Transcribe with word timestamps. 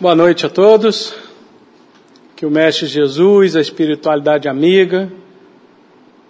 Boa 0.00 0.14
noite 0.14 0.46
a 0.46 0.48
todos. 0.48 1.14
Que 2.34 2.46
o 2.46 2.50
Mestre 2.50 2.86
Jesus, 2.86 3.54
a 3.54 3.60
espiritualidade 3.60 4.48
amiga, 4.48 5.12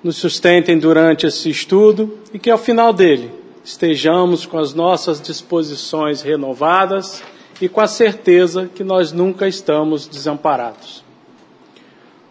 nos 0.03 0.17
sustentem 0.17 0.77
durante 0.77 1.25
esse 1.25 1.49
estudo 1.49 2.19
e 2.35 2.39
que 2.41 2.51
ao 2.51 2.59
final 2.59 2.93
dele 2.93 3.31
estejamos 3.65 4.45
com 4.45 4.59
as 4.59 4.75
nossas 4.75 5.21
disposições 5.21 6.21
renovadas 6.21 7.23
e 7.61 7.69
com 7.69 7.81
a 7.81 7.87
certeza 7.87 8.69
que 8.75 8.83
nós 8.83 9.13
nunca 9.13 9.47
estamos 9.47 10.09
desamparados. 10.09 11.05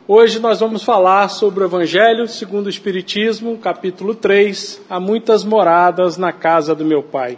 Hoje 0.06 0.40
nós 0.40 0.60
vamos 0.60 0.84
falar 0.84 1.30
sobre 1.30 1.64
o 1.64 1.68
Evangelho 1.68 2.28
segundo 2.28 2.66
o 2.66 2.70
Espiritismo, 2.70 3.58
capítulo 3.58 4.14
3, 4.14 4.82
Há 4.90 5.00
muitas 5.00 5.46
moradas 5.46 6.18
na 6.18 6.34
casa 6.34 6.76
do 6.76 6.84
meu 6.84 7.02
Pai. 7.02 7.38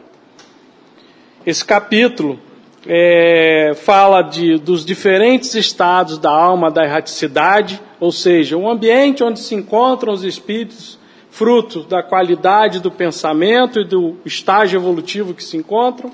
Esse 1.45 1.63
capítulo 1.63 2.39
é, 2.87 3.73
fala 3.75 4.21
de, 4.21 4.57
dos 4.57 4.83
diferentes 4.83 5.53
estados 5.53 6.17
da 6.17 6.31
alma, 6.31 6.71
da 6.71 6.83
erraticidade, 6.83 7.81
ou 7.99 8.11
seja, 8.11 8.57
um 8.57 8.69
ambiente 8.69 9.23
onde 9.23 9.39
se 9.39 9.53
encontram 9.53 10.13
os 10.13 10.23
espíritos, 10.23 10.99
fruto 11.29 11.83
da 11.83 12.03
qualidade 12.03 12.79
do 12.79 12.91
pensamento 12.91 13.79
e 13.79 13.85
do 13.85 14.17
estágio 14.25 14.77
evolutivo 14.77 15.33
que 15.33 15.43
se 15.43 15.55
encontram. 15.55 16.11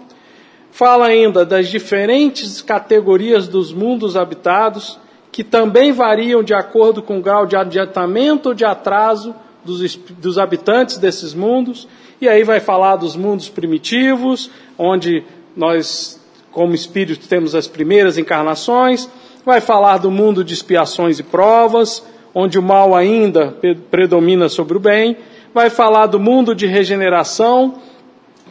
Fala 0.72 1.08
ainda 1.08 1.44
das 1.44 1.70
diferentes 1.70 2.62
categorias 2.62 3.48
dos 3.48 3.74
mundos 3.74 4.16
habitados, 4.16 5.00
que 5.32 5.44
também 5.44 5.92
variam 5.92 6.44
de 6.44 6.54
acordo 6.54 7.02
com 7.02 7.18
o 7.18 7.22
grau 7.22 7.46
de 7.46 7.56
adiantamento 7.56 8.50
ou 8.50 8.56
de 8.56 8.64
atraso 8.64 9.34
dos, 9.64 9.96
dos 9.96 10.38
habitantes 10.38 10.98
desses 10.98 11.34
mundos. 11.34 11.88
E 12.22 12.28
aí 12.28 12.44
vai 12.44 12.60
falar 12.60 12.96
dos 12.98 13.16
mundos 13.16 13.50
primitivos, 13.50 14.52
onde 14.78 15.24
nós 15.56 16.20
como 16.52 16.74
espírito 16.74 17.28
temos 17.28 17.54
as 17.54 17.68
primeiras 17.68 18.18
encarnações, 18.18 19.10
vai 19.46 19.62
falar 19.62 19.98
do 19.98 20.12
mundo 20.12 20.44
de 20.44 20.54
expiações 20.54 21.20
e 21.20 21.24
provas, 21.24 22.04
onde 22.34 22.60
o 22.60 22.62
mal 22.62 22.94
ainda 22.94 23.56
predomina 23.90 24.50
sobre 24.50 24.78
o 24.78 24.80
bem, 24.80 25.18
vai 25.54 25.70
falar 25.70 26.08
do 26.08 26.20
mundo 26.20 26.54
de 26.54 26.68
regeneração, 26.68 27.76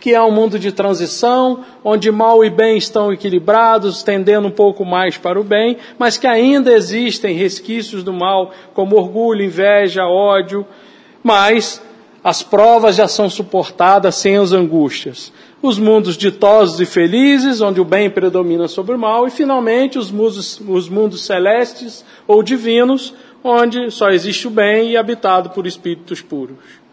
que 0.01 0.15
é 0.15 0.23
um 0.23 0.31
mundo 0.31 0.59
de 0.59 0.73
transição, 0.73 1.65
onde 1.85 2.11
mal 2.11 2.45
e 2.45 2.51
bem 2.51 2.77
estão 2.77 3.13
equilibrados, 3.13 4.03
tendendo 4.03 4.49
um 4.49 4.51
pouco 4.51 4.85
mais 4.85 5.17
para 5.17 5.41
o 5.41 5.45
bem, 5.45 5.77
mas 5.99 6.17
que 6.17 6.27
ainda 6.27 6.73
existem 6.73 7.35
resquícios 7.35 8.03
do 8.03 8.13
mal, 8.13 8.53
como 8.75 8.97
orgulho, 8.97 9.45
inveja, 9.45 10.07
ódio, 10.07 10.67
mas 11.23 11.83
as 12.23 12.43
provas 12.43 12.97
já 12.97 13.07
são 13.07 13.31
suportadas 13.31 14.17
sem 14.17 14.37
as 14.37 14.53
angústias 14.53 15.33
os 15.62 15.79
mundos 15.79 16.17
ditosos 16.17 16.81
e 16.81 16.87
felizes, 16.87 17.61
onde 17.61 17.81
o 17.81 17.85
bem 17.85 18.11
predomina 18.11 18.69
sobre 18.69 18.94
o 18.94 18.99
mal, 18.99 19.26
e 19.26 19.31
finalmente 19.31 19.99
os 19.99 20.11
mundos, 20.11 20.61
os 20.61 20.88
mundos 20.88 21.25
celestes 21.25 22.05
ou 22.26 22.43
divinos, 22.43 23.14
onde 23.43 23.91
só 23.91 24.11
existe 24.11 24.47
o 24.47 24.50
bem 24.50 24.91
e 24.91 24.97
habitado 24.97 25.50
por 25.50 25.67
espíritos 25.67 26.20
puros. 26.20 26.87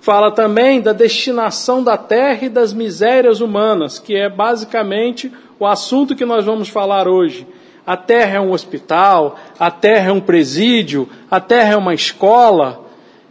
Fala 0.00 0.32
também 0.32 0.80
da 0.80 0.92
destinação 0.92 1.82
da 1.82 1.96
terra 1.96 2.46
e 2.46 2.48
das 2.48 2.72
misérias 2.72 3.40
humanas, 3.40 3.98
que 3.98 4.16
é 4.16 4.28
basicamente 4.28 5.32
o 5.60 5.66
assunto 5.66 6.16
que 6.16 6.24
nós 6.24 6.44
vamos 6.44 6.68
falar 6.68 7.06
hoje. 7.06 7.46
A 7.86 7.96
terra 7.96 8.36
é 8.36 8.40
um 8.40 8.52
hospital, 8.52 9.36
a 9.58 9.70
terra 9.70 10.08
é 10.08 10.12
um 10.12 10.20
presídio, 10.20 11.08
a 11.30 11.40
terra 11.40 11.74
é 11.74 11.76
uma 11.76 11.94
escola. 11.94 12.84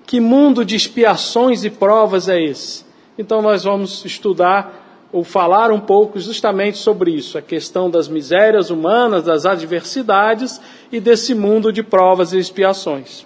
Que 0.06 0.20
mundo 0.20 0.64
de 0.64 0.76
expiações 0.76 1.66
e 1.66 1.70
provas 1.70 2.30
é 2.30 2.42
esse? 2.42 2.86
Então 3.22 3.40
nós 3.40 3.64
vamos 3.64 4.04
estudar 4.04 5.08
ou 5.14 5.24
falar 5.24 5.72
um 5.72 5.80
pouco 5.80 6.20
justamente 6.20 6.78
sobre 6.80 7.12
isso, 7.12 7.38
a 7.38 7.42
questão 7.42 7.88
das 7.88 8.08
misérias 8.08 8.72
humanas, 8.72 9.24
das 9.24 9.46
adversidades 9.46 10.60
e 10.92 11.00
desse 11.00 11.36
mundo 11.36 11.72
de 11.72 11.84
provas 11.84 12.34
e 12.34 12.40
expiações. 12.40 13.26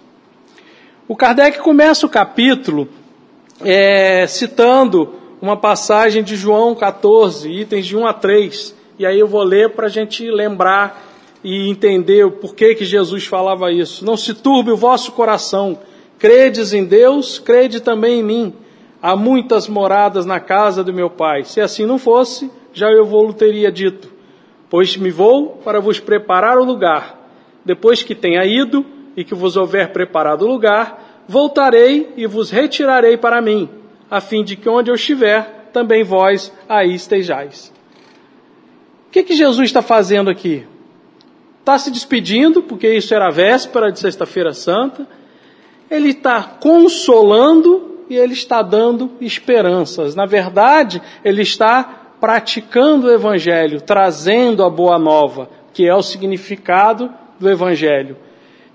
O 1.08 1.16
Kardec 1.16 1.60
começa 1.60 2.06
o 2.06 2.10
capítulo 2.10 2.90
é, 3.64 4.26
citando 4.28 5.14
uma 5.42 5.56
passagem 5.56 6.24
de 6.24 6.36
João 6.36 6.76
14, 6.76 7.50
itens 7.50 7.86
de 7.86 7.96
1 7.96 8.06
a 8.06 8.14
3, 8.14 8.76
e 9.00 9.06
aí 9.06 9.18
eu 9.18 9.28
vou 9.28 9.44
ler 9.44 9.70
para 9.70 9.86
a 9.86 9.90
gente 9.90 10.30
lembrar 10.30 11.06
e 11.42 11.70
entender 11.70 12.26
o 12.26 12.32
porquê 12.32 12.76
que 12.76 12.84
Jesus 12.84 13.26
falava 13.28 13.72
isso. 13.72 14.04
Não 14.04 14.18
se 14.18 14.34
turbe 14.34 14.72
o 14.72 14.78
vosso 14.78 15.14
coração, 15.14 15.80
credes 16.20 16.74
em 16.74 16.84
Deus, 16.84 17.40
crede 17.40 17.80
também 17.80 18.20
em 18.20 18.24
mim. 18.24 18.54
Há 19.07 19.16
muitas 19.16 19.68
moradas 19.68 20.25
na 20.25 20.40
casa 20.40 20.84
do 20.84 20.92
meu 20.92 21.12
pai. 21.12 21.44
Se 21.44 21.62
assim 21.62 21.86
não 21.86 22.00
fosse, 22.00 22.50
já 22.74 22.90
eu 22.90 23.06
vou 23.06 23.31
teria 23.31 23.72
dito. 23.72 24.12
Pois 24.68 24.98
me 24.98 25.12
vou 25.12 25.62
para 25.63 25.80
vos 25.80 26.00
preparar 26.00 26.57
o 26.57 26.63
lugar. 26.63 27.16
Depois 27.63 28.02
que 28.02 28.16
tenha 28.16 28.44
ido 28.44 28.84
e 29.16 29.24
que 29.24 29.36
vos 29.36 29.56
houver 29.57 29.94
preparado 29.94 30.42
o 30.42 30.48
lugar, 30.48 31.24
voltarei 31.28 32.13
e 32.18 32.25
vos 32.25 32.50
retirarei 32.50 33.16
para 33.16 33.44
mim, 33.44 33.69
a 34.10 34.19
fim 34.19 34.44
de 34.44 34.56
que 34.56 34.68
onde 34.68 34.90
eu 34.90 34.96
estiver, 34.96 35.69
também 35.72 36.04
vós 36.04 36.51
aí 36.68 36.96
estejais. 36.96 37.72
O 39.08 39.12
que, 39.12 39.22
que 39.22 39.36
Jesus 39.36 39.68
está 39.68 39.84
fazendo 39.84 40.31
aqui? 40.31 40.66
Está 41.60 41.78
se 41.78 41.92
despedindo, 41.92 42.63
porque 42.63 42.92
isso 42.92 43.13
era 43.13 43.30
véspera 43.30 43.92
de 43.92 44.00
Sexta-feira 44.00 44.51
Santa. 44.51 45.08
Ele 45.92 46.10
está 46.10 46.42
consolando 46.60 47.95
e 48.10 48.16
ele 48.16 48.34
está 48.34 48.62
dando 48.62 49.12
esperanças. 49.19 50.16
Na 50.16 50.25
verdade, 50.25 51.02
ele 51.24 51.42
está 51.42 51.84
praticando 52.19 53.07
o 53.07 53.12
Evangelho, 53.12 53.81
trazendo 53.81 54.63
a 54.63 54.69
boa 54.69 54.98
nova, 54.98 55.50
que 55.74 55.88
é 55.88 55.94
o 55.94 56.02
significado 56.02 57.12
do 57.40 57.50
Evangelho. 57.50 58.18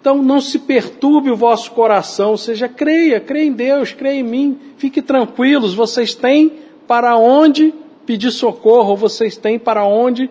Então 0.01 0.23
não 0.23 0.41
se 0.41 0.61
perturbe 0.61 1.31
o 1.31 1.37
vosso 1.37 1.71
coração, 1.73 2.31
ou 2.31 2.37
seja, 2.39 2.69
creia, 2.69 3.21
creia 3.21 3.47
em 3.47 3.53
Deus, 3.53 3.93
creia 3.93 4.21
em 4.21 4.23
mim, 4.23 4.59
fique 4.79 5.03
tranquilos, 5.03 5.75
vocês 5.75 6.15
têm 6.15 6.53
para 6.87 7.17
onde 7.17 7.75
pedir 8.07 8.31
socorro, 8.31 8.97
vocês 8.97 9.37
têm 9.37 9.59
para 9.59 9.85
onde 9.85 10.31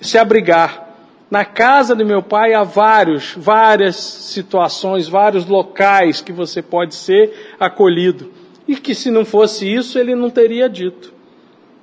se 0.00 0.16
abrigar. 0.16 0.85
Na 1.28 1.44
casa 1.44 1.96
de 1.96 2.04
meu 2.04 2.22
pai 2.22 2.54
há 2.54 2.62
vários, 2.62 3.34
várias 3.36 3.96
situações, 3.96 5.08
vários 5.08 5.44
locais 5.46 6.20
que 6.20 6.32
você 6.32 6.62
pode 6.62 6.94
ser 6.94 7.54
acolhido. 7.58 8.30
E 8.68 8.76
que 8.76 8.94
se 8.94 9.10
não 9.10 9.24
fosse 9.24 9.72
isso, 9.72 9.98
ele 9.98 10.14
não 10.14 10.30
teria 10.30 10.68
dito. 10.68 11.12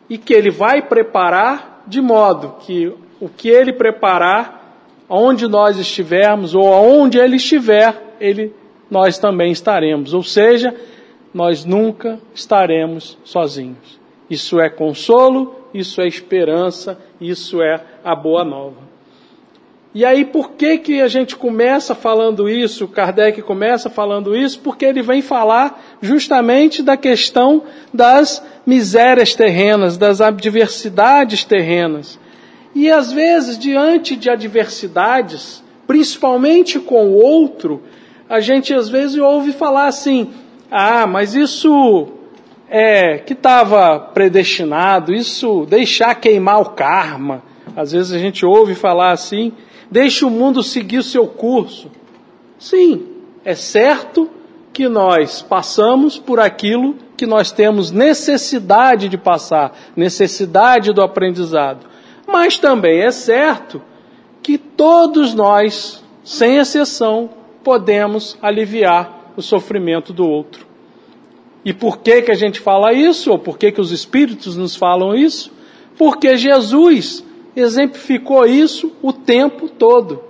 E 0.09 0.17
que 0.17 0.33
ele 0.33 0.49
vai 0.49 0.81
preparar 0.81 1.83
de 1.85 2.01
modo 2.01 2.55
que 2.61 2.93
o 3.19 3.27
que 3.27 3.49
ele 3.49 3.73
preparar, 3.73 4.77
onde 5.09 5.47
nós 5.47 5.77
estivermos 5.77 6.55
ou 6.55 6.73
aonde 6.73 7.17
ele 7.17 7.35
estiver, 7.35 8.15
ele 8.19 8.53
nós 8.89 9.17
também 9.17 9.51
estaremos. 9.51 10.13
Ou 10.13 10.23
seja, 10.23 10.73
nós 11.33 11.65
nunca 11.65 12.19
estaremos 12.33 13.17
sozinhos. 13.25 13.99
Isso 14.29 14.59
é 14.59 14.69
consolo, 14.69 15.67
isso 15.73 15.99
é 15.99 16.07
esperança, 16.07 16.97
isso 17.19 17.61
é 17.61 17.83
a 18.03 18.15
boa 18.15 18.45
nova. 18.45 18.92
E 19.95 20.03
aí, 20.03 20.25
por 20.25 20.53
que, 20.53 20.79
que 20.79 21.01
a 21.01 21.07
gente 21.07 21.35
começa 21.35 21.93
falando 21.93 22.49
isso? 22.49 22.87
Kardec 22.87 23.43
começa 23.43 23.91
falando 23.91 24.35
isso 24.35 24.59
porque 24.59 24.85
ele 24.85 25.03
vem 25.03 25.21
falar 25.21 25.97
justamente 26.01 26.81
da 26.81 26.97
questão 26.97 27.61
das 27.93 28.43
misérias 28.65 29.35
terrenas, 29.35 29.95
das 29.95 30.19
adversidades 30.19 31.43
terrenas. 31.43 32.19
E 32.73 32.89
às 32.89 33.11
vezes, 33.11 33.55
diante 33.55 34.15
de 34.15 34.31
adversidades, 34.31 35.63
principalmente 35.85 36.79
com 36.79 37.09
o 37.09 37.23
outro, 37.23 37.83
a 38.27 38.39
gente 38.39 38.73
às 38.73 38.89
vezes 38.89 39.17
ouve 39.17 39.51
falar 39.51 39.85
assim: 39.85 40.31
ah, 40.71 41.05
mas 41.05 41.35
isso 41.35 42.07
é 42.67 43.19
que 43.19 43.33
estava 43.33 43.99
predestinado, 43.99 45.13
isso 45.13 45.67
deixar 45.69 46.15
queimar 46.15 46.61
o 46.61 46.69
karma. 46.71 47.43
Às 47.75 47.91
vezes 47.91 48.11
a 48.11 48.17
gente 48.17 48.43
ouve 48.43 48.73
falar 48.73 49.11
assim. 49.11 49.53
Deixe 49.93 50.25
o 50.25 50.29
mundo 50.31 50.63
seguir 50.63 51.03
seu 51.03 51.27
curso. 51.27 51.87
Sim, 52.57 53.09
é 53.45 53.53
certo 53.53 54.27
que 54.73 54.89
nós 54.89 55.43
passamos 55.43 56.17
por 56.17 56.39
aquilo 56.39 56.95
que 57.15 57.27
nós 57.27 57.51
temos 57.51 57.91
necessidade 57.91 59.07
de 59.07 59.19
passar, 59.19 59.71
necessidade 59.95 60.91
do 60.91 61.03
aprendizado. 61.03 61.85
Mas 62.25 62.57
também 62.57 63.01
é 63.01 63.11
certo 63.11 63.83
que 64.41 64.57
todos 64.57 65.35
nós, 65.35 66.03
sem 66.23 66.57
exceção, 66.57 67.29
podemos 67.63 68.35
aliviar 68.41 69.31
o 69.37 69.43
sofrimento 69.43 70.11
do 70.11 70.27
outro. 70.27 70.65
E 71.63 71.71
por 71.71 71.99
que 71.99 72.23
que 72.23 72.31
a 72.31 72.35
gente 72.35 72.59
fala 72.59 72.93
isso? 72.93 73.29
Ou 73.29 73.37
por 73.37 73.59
que 73.59 73.71
que 73.71 73.79
os 73.79 73.91
espíritos 73.91 74.57
nos 74.57 74.75
falam 74.75 75.13
isso? 75.13 75.51
Porque 75.95 76.35
Jesus 76.35 77.23
exemplificou 77.55 78.45
isso 78.45 78.91
o 79.01 79.12
tempo 79.25 79.69
todo. 79.69 80.21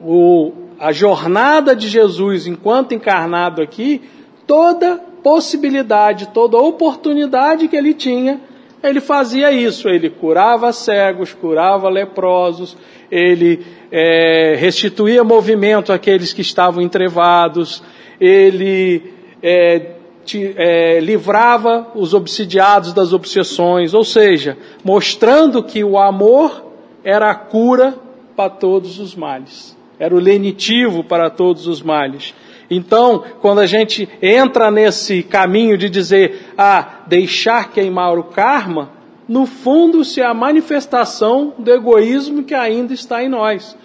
O, 0.00 0.52
a 0.78 0.92
jornada 0.92 1.74
de 1.74 1.88
Jesus 1.88 2.46
enquanto 2.46 2.92
encarnado 2.94 3.62
aqui, 3.62 4.02
toda 4.46 4.96
possibilidade, 5.22 6.28
toda 6.28 6.56
oportunidade 6.56 7.68
que 7.68 7.76
ele 7.76 7.94
tinha, 7.94 8.40
ele 8.82 9.00
fazia 9.00 9.50
isso, 9.50 9.88
ele 9.88 10.08
curava 10.08 10.72
cegos, 10.72 11.32
curava 11.32 11.88
leprosos, 11.88 12.76
ele 13.10 13.66
é, 13.90 14.54
restituía 14.58 15.24
movimento 15.24 15.92
àqueles 15.92 16.32
que 16.32 16.42
estavam 16.42 16.82
entrevados, 16.82 17.82
ele 18.20 19.12
é, 19.42 19.96
te, 20.24 20.54
é, 20.56 21.00
livrava 21.00 21.88
os 21.94 22.14
obsidiados 22.14 22.92
das 22.92 23.12
obsessões, 23.12 23.94
ou 23.94 24.04
seja, 24.04 24.56
mostrando 24.84 25.62
que 25.62 25.82
o 25.82 25.98
amor 25.98 26.65
era 27.06 27.30
a 27.30 27.34
cura 27.36 27.94
para 28.34 28.50
todos 28.50 28.98
os 28.98 29.14
males, 29.14 29.76
era 29.96 30.12
o 30.12 30.18
lenitivo 30.18 31.04
para 31.04 31.30
todos 31.30 31.68
os 31.68 31.80
males. 31.80 32.34
Então, 32.68 33.22
quando 33.40 33.60
a 33.60 33.66
gente 33.66 34.08
entra 34.20 34.72
nesse 34.72 35.22
caminho 35.22 35.78
de 35.78 35.88
dizer, 35.88 36.52
ah, 36.58 37.04
deixar 37.06 37.70
queimar 37.70 38.18
o 38.18 38.24
karma, 38.24 38.90
no 39.28 39.46
fundo 39.46 40.04
se 40.04 40.20
é 40.20 40.26
a 40.26 40.34
manifestação 40.34 41.54
do 41.56 41.72
egoísmo 41.72 42.42
que 42.42 42.54
ainda 42.54 42.92
está 42.92 43.22
em 43.22 43.28
nós. 43.28 43.78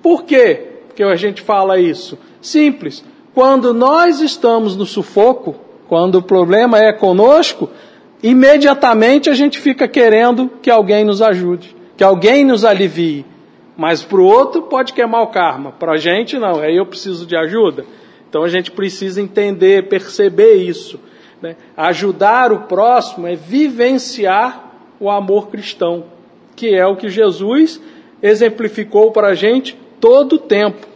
Por 0.00 0.22
quê 0.22 0.68
que 0.94 1.02
a 1.02 1.16
gente 1.16 1.42
fala 1.42 1.80
isso? 1.80 2.16
Simples. 2.40 3.04
Quando 3.34 3.74
nós 3.74 4.20
estamos 4.20 4.76
no 4.76 4.86
sufoco, 4.86 5.56
quando 5.88 6.16
o 6.16 6.22
problema 6.22 6.78
é 6.78 6.92
conosco, 6.92 7.68
imediatamente 8.22 9.28
a 9.28 9.34
gente 9.34 9.58
fica 9.58 9.88
querendo 9.88 10.48
que 10.62 10.70
alguém 10.70 11.04
nos 11.04 11.20
ajude, 11.20 11.76
que 11.98 12.04
alguém 12.04 12.44
nos 12.44 12.64
alivie. 12.64 13.26
Mas 13.76 14.02
para 14.02 14.20
o 14.20 14.24
outro 14.24 14.62
pode 14.62 14.92
queimar 14.92 15.22
o 15.22 15.26
karma, 15.26 15.72
para 15.72 15.92
a 15.92 15.96
gente 15.96 16.38
não, 16.38 16.60
aí 16.60 16.76
eu 16.76 16.86
preciso 16.86 17.26
de 17.26 17.36
ajuda. 17.36 17.84
Então 18.28 18.42
a 18.42 18.48
gente 18.48 18.70
precisa 18.70 19.20
entender, 19.20 19.88
perceber 19.88 20.54
isso. 20.54 20.98
Né? 21.42 21.56
Ajudar 21.76 22.52
o 22.52 22.60
próximo 22.60 23.26
é 23.26 23.34
vivenciar 23.34 24.72
o 24.98 25.10
amor 25.10 25.48
cristão, 25.48 26.04
que 26.56 26.74
é 26.74 26.86
o 26.86 26.96
que 26.96 27.08
Jesus 27.08 27.80
exemplificou 28.22 29.10
para 29.10 29.28
a 29.28 29.34
gente 29.34 29.76
todo 30.00 30.34
o 30.34 30.38
tempo. 30.38 30.86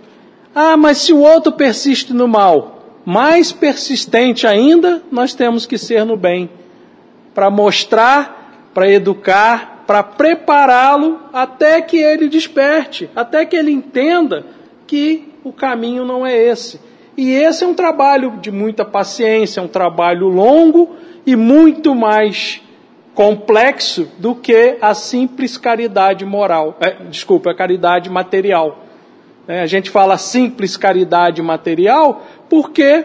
Ah, 0.55 0.77
mas 0.77 0.99
se 0.99 1.13
o 1.13 1.21
outro 1.21 1.53
persiste 1.53 2.13
no 2.13 2.29
mal, 2.29 3.01
mais 3.05 3.53
persistente 3.53 4.47
ainda, 4.47 5.03
nós 5.11 5.35
temos 5.35 5.67
que 5.67 5.79
ser 5.79 6.05
no 6.05 6.17
bem, 6.17 6.51
para 7.35 7.51
mostrar, 7.51 8.71
para 8.75 8.91
educar, 8.91 9.72
para 9.87 10.03
prepará-lo 10.03 11.21
até 11.33 11.81
que 11.81 11.97
ele 11.97 12.29
desperte, 12.29 13.11
até 13.15 13.45
que 13.45 13.57
ele 13.57 13.73
entenda 13.73 14.47
que 14.87 15.33
o 15.43 15.53
caminho 15.53 16.05
não 16.05 16.27
é 16.27 16.37
esse 16.37 16.81
e 17.17 17.33
esse 17.33 17.63
é 17.63 17.67
um 17.67 17.75
trabalho 17.75 18.39
de 18.41 18.51
muita 18.51 18.85
paciência, 18.85 19.61
é 19.61 19.63
um 19.63 19.69
trabalho 19.69 20.29
longo 20.29 20.97
e 21.27 21.37
muito 21.37 21.95
mais 21.95 22.63
complexo 23.15 24.09
do 24.19 24.35
que 24.35 24.79
a 24.81 24.95
simples 24.95 25.59
caridade 25.59 26.25
moral, 26.25 26.79
é, 26.81 26.91
desculpa, 27.11 27.51
a 27.51 27.55
caridade 27.55 28.09
material. 28.09 28.87
É, 29.47 29.61
a 29.61 29.67
gente 29.67 29.91
fala 29.91 30.17
simples 30.17 30.77
caridade 30.77 31.43
material 31.43 32.25
porque 32.49 33.05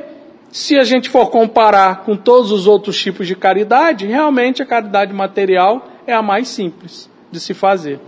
se 0.50 0.78
a 0.78 0.84
gente 0.86 1.10
for 1.10 1.30
comparar 1.30 2.04
com 2.04 2.16
todos 2.16 2.52
os 2.52 2.66
outros 2.66 2.98
tipos 2.98 3.28
de 3.28 3.36
caridade, 3.36 4.08
realmente 4.08 4.64
a 4.64 4.66
caridade 4.66 5.14
material 5.14 5.86
é 6.08 6.14
a 6.14 6.22
mais 6.22 6.48
simples 6.48 7.10
de 7.32 7.40
se 7.40 7.54
fazer. 7.54 8.00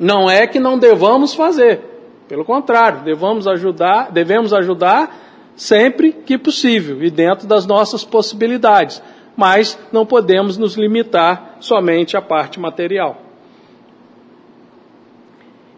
Não 0.00 0.30
é 0.30 0.46
que 0.46 0.60
não 0.60 0.78
devamos 0.78 1.34
fazer, 1.34 1.80
pelo 2.28 2.44
contrário, 2.44 3.02
devemos 3.02 3.48
ajudar, 3.48 4.12
devemos 4.12 4.52
ajudar 4.52 5.26
sempre 5.56 6.12
que 6.12 6.38
possível 6.38 7.02
e 7.02 7.10
dentro 7.10 7.48
das 7.48 7.66
nossas 7.66 8.04
possibilidades, 8.04 9.02
mas 9.34 9.78
não 9.90 10.04
podemos 10.04 10.56
nos 10.56 10.76
limitar 10.76 11.56
somente 11.58 12.16
à 12.16 12.22
parte 12.22 12.60
material. 12.60 13.22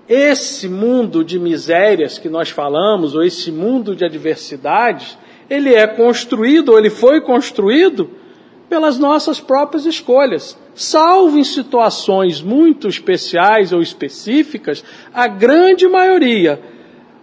Esse 0.09 0.69
mundo 0.69 1.25
de 1.25 1.39
misérias 1.39 2.19
que 2.19 2.29
nós 2.29 2.51
falamos, 2.51 3.15
ou 3.15 3.23
esse 3.23 3.53
mundo 3.53 3.95
de 3.95 4.05
adversidades, 4.05 5.17
ele 5.49 5.73
é 5.73 5.87
construído, 5.87 6.71
ou 6.71 6.79
ele 6.79 6.91
foi 6.91 7.21
construído 7.21 8.11
pelas 8.69 8.99
nossas 8.99 9.39
próprias 9.39 9.87
escolhas. 9.87 10.59
Salvo 10.81 11.37
em 11.37 11.45
situações 11.45 12.41
muito 12.41 12.89
especiais 12.89 13.71
ou 13.71 13.83
específicas, 13.83 14.83
a 15.13 15.29
grande 15.29 15.87
maioria 15.87 16.59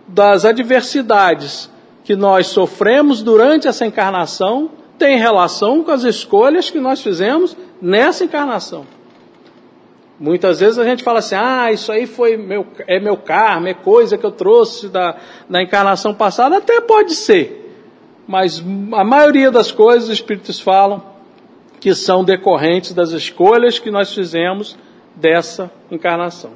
das 0.07 0.45
adversidades 0.45 1.67
que 2.03 2.15
nós 2.15 2.49
sofremos 2.49 3.23
durante 3.23 3.67
essa 3.67 3.83
encarnação 3.83 4.69
tem 4.99 5.17
relação 5.17 5.83
com 5.83 5.89
as 5.89 6.03
escolhas 6.03 6.69
que 6.69 6.79
nós 6.79 7.01
fizemos 7.01 7.57
nessa 7.81 8.25
encarnação. 8.25 8.85
Muitas 10.19 10.59
vezes 10.59 10.77
a 10.77 10.83
gente 10.83 11.03
fala 11.03 11.17
assim, 11.17 11.33
ah, 11.35 11.71
isso 11.71 11.91
aí 11.91 12.05
foi 12.05 12.37
meu, 12.37 12.63
é 12.85 12.99
meu 12.99 13.17
karma, 13.17 13.69
é 13.69 13.73
coisa 13.73 14.19
que 14.19 14.25
eu 14.27 14.31
trouxe 14.31 14.87
da, 14.87 15.17
da 15.49 15.63
encarnação 15.63 16.13
passada, 16.13 16.57
até 16.57 16.79
pode 16.79 17.15
ser. 17.15 17.75
Mas 18.27 18.63
a 18.93 19.03
maioria 19.03 19.49
das 19.49 19.71
coisas 19.71 20.09
os 20.09 20.13
espíritos 20.13 20.59
falam 20.59 21.16
que 21.79 21.93
são 21.93 22.23
decorrentes 22.23 22.93
das 22.93 23.11
escolhas 23.11 23.79
que 23.79 23.91
nós 23.91 24.13
fizemos 24.13 24.77
dessa 25.15 25.71
encarnação. 25.91 26.51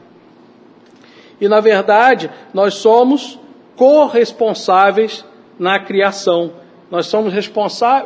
E 1.40 1.48
na 1.48 1.60
verdade, 1.60 2.30
nós 2.54 2.76
somos 2.76 3.40
corresponsáveis 3.76 5.26
na 5.58 5.80
criação. 5.80 6.54
Nós 6.90 7.08
somos 7.08 7.34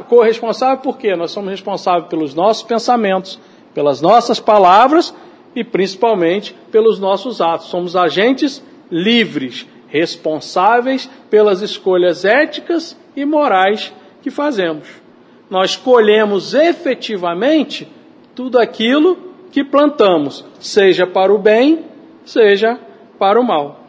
corresponsáveis 0.08 0.82
por 0.82 0.98
quê? 0.98 1.16
Nós 1.16 1.32
somos 1.32 1.50
responsáveis 1.50 2.08
pelos 2.08 2.34
nossos 2.34 2.64
pensamentos, 2.64 3.40
pelas 3.74 4.02
nossas 4.02 4.40
palavras 4.40 5.14
e 5.56 5.64
principalmente 5.64 6.56
pelos 6.72 7.00
nossos 7.00 7.42
atos. 7.42 7.68
Somos 7.68 7.96
agentes 7.96 8.64
livres, 8.90 9.66
responsáveis 9.88 11.10
pelas 11.30 11.62
escolhas 11.62 12.24
éticas 12.24 12.98
e 13.16 13.26
morais 13.26 13.94
que 14.22 14.30
fazemos 14.30 15.05
nós 15.50 15.76
colhemos 15.76 16.54
efetivamente 16.54 17.88
tudo 18.34 18.60
aquilo 18.60 19.18
que 19.52 19.64
plantamos, 19.64 20.44
seja 20.60 21.08
para 21.08 21.34
o 21.34 21.38
bem, 21.38 21.86
seja 22.26 22.80
para 23.18 23.40
o 23.40 23.44
mal. 23.44 23.82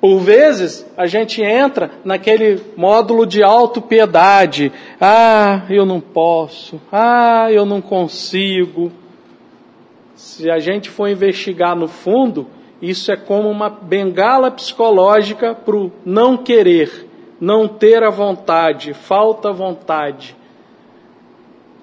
Por 0.00 0.20
vezes, 0.20 0.86
a 0.96 1.06
gente 1.06 1.42
entra 1.42 1.90
naquele 2.04 2.60
módulo 2.76 3.26
de 3.26 3.42
autopiedade. 3.42 4.70
Ah, 5.00 5.62
eu 5.68 5.84
não 5.84 6.00
posso. 6.00 6.80
Ah, 6.92 7.48
eu 7.50 7.66
não 7.66 7.80
consigo. 7.80 8.92
Se 10.14 10.48
a 10.48 10.60
gente 10.60 10.88
for 10.88 11.08
investigar 11.08 11.74
no 11.74 11.88
fundo, 11.88 12.46
isso 12.80 13.10
é 13.10 13.16
como 13.16 13.50
uma 13.50 13.68
bengala 13.68 14.52
psicológica 14.52 15.52
para 15.52 15.74
o 15.74 15.90
não 16.04 16.36
querer 16.36 17.07
não 17.40 17.68
ter 17.68 18.02
a 18.02 18.10
vontade, 18.10 18.92
falta 18.92 19.52
vontade. 19.52 20.36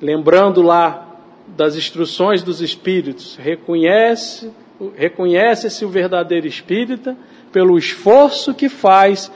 Lembrando 0.02 0.62
lá 0.62 1.08
das 1.48 1.76
instruções 1.76 2.44
dos 2.44 2.62
espíritos, 2.62 3.38
reconhece, 3.38 4.52
reconhece-se 4.96 5.86
o 5.86 5.90
verdadeiro 5.90 6.48
espírita 6.48 7.16
pelo 7.52 7.78
esforço 7.78 8.54
que 8.54 8.68
faz 8.68 9.32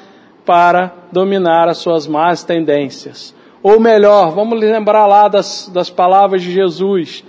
para 0.46 0.94
dominar 1.12 1.70
as 1.70 1.78
suas 1.78 2.08
más 2.08 2.44
tendências. 2.44 3.34
Ou 3.62 3.80
melhor, 3.80 4.32
vamos 4.32 4.60
lembrar 4.60 5.06
lá 5.06 5.28
das, 5.28 5.70
das 5.74 5.90
palavras 5.90 6.42
de 6.42 6.52
Jesus. 6.52 7.24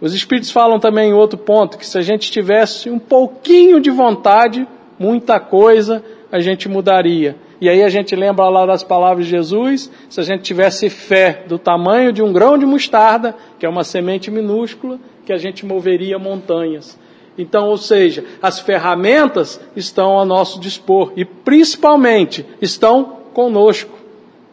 Os 0.00 0.14
Espíritos 0.14 0.50
falam 0.50 0.80
também 0.80 1.10
em 1.10 1.14
outro 1.14 1.38
ponto, 1.38 1.76
que 1.76 1.86
se 1.86 1.98
a 1.98 2.02
gente 2.02 2.30
tivesse 2.30 2.88
um 2.88 2.98
pouquinho 2.98 3.80
de 3.80 3.90
vontade, 3.90 4.66
muita 4.98 5.38
coisa 5.38 6.02
a 6.30 6.40
gente 6.40 6.68
mudaria. 6.68 7.36
E 7.62 7.68
aí 7.68 7.80
a 7.84 7.88
gente 7.88 8.16
lembra 8.16 8.48
lá 8.48 8.66
das 8.66 8.82
palavras 8.82 9.24
de 9.24 9.30
Jesus, 9.30 9.88
se 10.10 10.18
a 10.18 10.24
gente 10.24 10.42
tivesse 10.42 10.90
fé 10.90 11.44
do 11.46 11.60
tamanho 11.60 12.12
de 12.12 12.20
um 12.20 12.32
grão 12.32 12.58
de 12.58 12.66
mostarda, 12.66 13.36
que 13.56 13.64
é 13.64 13.68
uma 13.68 13.84
semente 13.84 14.32
minúscula, 14.32 14.98
que 15.24 15.32
a 15.32 15.36
gente 15.36 15.64
moveria 15.64 16.18
montanhas. 16.18 16.98
Então, 17.38 17.68
ou 17.68 17.76
seja, 17.76 18.24
as 18.42 18.58
ferramentas 18.58 19.60
estão 19.76 20.18
a 20.18 20.24
nosso 20.24 20.58
dispor 20.58 21.12
e 21.14 21.24
principalmente 21.24 22.44
estão 22.60 23.18
conosco. 23.32 23.96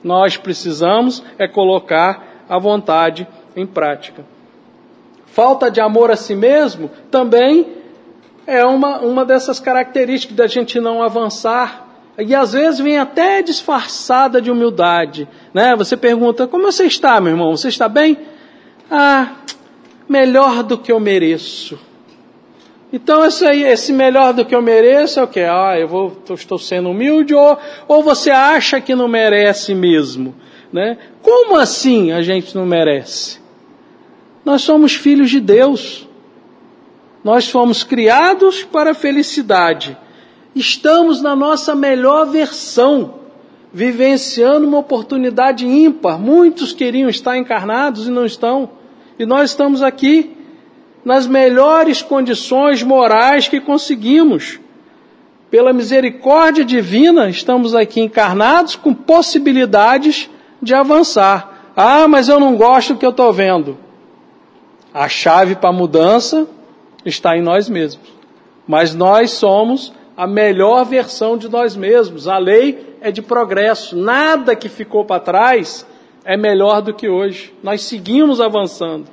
Nós 0.03 0.37
precisamos 0.37 1.23
é 1.39 1.47
colocar 1.47 2.45
a 2.47 2.59
vontade 2.59 3.27
em 3.55 3.65
prática. 3.65 4.23
Falta 5.25 5.71
de 5.71 5.81
amor 5.81 6.11
a 6.11 6.15
si 6.15 6.35
mesmo 6.35 6.91
também 7.09 7.69
é 8.45 8.63
uma, 8.63 8.99
uma 8.99 9.25
dessas 9.25 9.59
características 9.59 10.37
da 10.37 10.45
gente 10.45 10.79
não 10.79 11.01
avançar 11.01 11.88
e 12.19 12.35
às 12.35 12.53
vezes 12.53 12.79
vem 12.79 12.97
até 12.97 13.41
disfarçada 13.41 14.41
de 14.41 14.51
humildade. 14.51 15.27
Né? 15.53 15.75
Você 15.75 15.95
pergunta: 15.95 16.47
Como 16.47 16.71
você 16.71 16.85
está, 16.85 17.19
meu 17.19 17.33
irmão? 17.33 17.55
Você 17.55 17.69
está 17.69 17.87
bem? 17.87 18.17
Ah, 18.89 19.35
melhor 20.07 20.63
do 20.63 20.77
que 20.77 20.91
eu 20.91 20.99
mereço. 20.99 21.79
Então, 22.91 23.23
esse, 23.23 23.45
aí, 23.45 23.63
esse 23.63 23.93
melhor 23.93 24.33
do 24.33 24.43
que 24.43 24.55
eu 24.55 24.61
mereço 24.61 25.19
é 25.19 25.23
o 25.23 25.27
que? 25.27 25.41
Ah, 25.41 25.77
eu 25.77 25.87
vou, 25.87 26.23
estou 26.31 26.57
sendo 26.57 26.89
humilde, 26.89 27.35
ou, 27.35 27.57
ou 27.87 28.01
você 28.01 28.31
acha 28.31 28.81
que 28.81 28.95
não 28.95 29.07
merece 29.07 29.75
mesmo? 29.75 30.33
Né? 30.73 30.97
Como 31.21 31.55
assim 31.55 32.11
a 32.11 32.21
gente 32.23 32.55
não 32.55 32.65
merece? 32.65 33.39
Nós 34.43 34.63
somos 34.63 34.95
filhos 34.95 35.29
de 35.29 35.39
Deus. 35.39 36.07
Nós 37.23 37.47
fomos 37.47 37.83
criados 37.83 38.63
para 38.63 38.91
a 38.91 38.95
felicidade. 38.95 39.95
Estamos 40.55 41.21
na 41.21 41.35
nossa 41.35 41.75
melhor 41.75 42.25
versão, 42.25 43.13
vivenciando 43.71 44.67
uma 44.67 44.79
oportunidade 44.79 45.65
ímpar. 45.65 46.19
Muitos 46.19 46.73
queriam 46.73 47.09
estar 47.09 47.37
encarnados 47.37 48.07
e 48.07 48.11
não 48.11 48.25
estão. 48.25 48.69
E 49.17 49.25
nós 49.25 49.51
estamos 49.51 49.83
aqui 49.83 50.35
nas 51.05 51.27
melhores 51.27 52.01
condições 52.01 52.81
morais 52.81 53.47
que 53.47 53.61
conseguimos. 53.61 54.59
Pela 55.51 55.73
misericórdia 55.73 56.63
divina, 56.63 57.29
estamos 57.29 57.73
aqui 57.73 58.01
encarnados 58.01 58.75
com 58.75 58.93
possibilidades 58.93 60.29
de 60.61 60.73
avançar. 60.73 61.71
Ah, 61.75 62.07
mas 62.07 62.27
eu 62.27 62.39
não 62.39 62.55
gosto 62.55 62.93
do 62.93 62.99
que 62.99 63.05
eu 63.05 63.11
estou 63.11 63.31
vendo. 63.31 63.77
A 64.93 65.07
chave 65.07 65.55
para 65.55 65.69
a 65.69 65.73
mudança 65.73 66.47
está 67.05 67.37
em 67.37 67.41
nós 67.41 67.69
mesmos. 67.69 68.09
Mas 68.67 68.93
nós 68.93 69.31
somos 69.31 69.93
a 70.19 70.27
melhor 70.27 70.83
versão 70.83 71.37
de 71.37 71.47
nós 71.47 71.77
mesmos. 71.77 72.27
A 72.27 72.37
lei 72.37 72.97
é 72.99 73.09
de 73.09 73.21
progresso. 73.21 73.95
Nada 73.95 74.53
que 74.53 74.67
ficou 74.67 75.05
para 75.05 75.21
trás 75.21 75.87
é 76.25 76.35
melhor 76.35 76.81
do 76.81 76.93
que 76.93 77.07
hoje. 77.07 77.53
Nós 77.63 77.83
seguimos 77.83 78.41
avançando. 78.41 79.05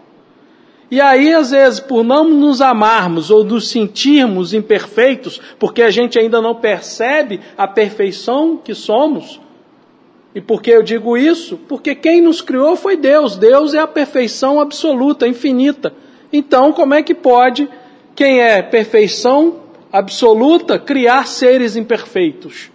E 0.90 1.00
aí, 1.00 1.32
às 1.32 1.52
vezes, 1.52 1.78
por 1.78 2.02
não 2.02 2.28
nos 2.28 2.60
amarmos 2.60 3.30
ou 3.30 3.44
nos 3.44 3.68
sentirmos 3.68 4.52
imperfeitos, 4.52 5.40
porque 5.60 5.80
a 5.80 5.90
gente 5.90 6.18
ainda 6.18 6.42
não 6.42 6.56
percebe 6.56 7.38
a 7.56 7.68
perfeição 7.68 8.56
que 8.56 8.74
somos, 8.74 9.40
e 10.34 10.40
por 10.40 10.60
que 10.60 10.72
eu 10.72 10.82
digo 10.82 11.16
isso? 11.16 11.56
Porque 11.68 11.94
quem 11.94 12.20
nos 12.20 12.42
criou 12.42 12.74
foi 12.74 12.96
Deus. 12.96 13.36
Deus 13.36 13.74
é 13.74 13.78
a 13.78 13.86
perfeição 13.86 14.60
absoluta, 14.60 15.28
infinita. 15.28 15.94
Então, 16.32 16.72
como 16.72 16.94
é 16.94 17.02
que 17.02 17.14
pode 17.14 17.68
quem 18.16 18.40
é 18.40 18.60
perfeição 18.60 19.65
absoluta 19.98 20.78
criar 20.78 21.26
seres 21.26 21.76
imperfeitos? 21.76 22.70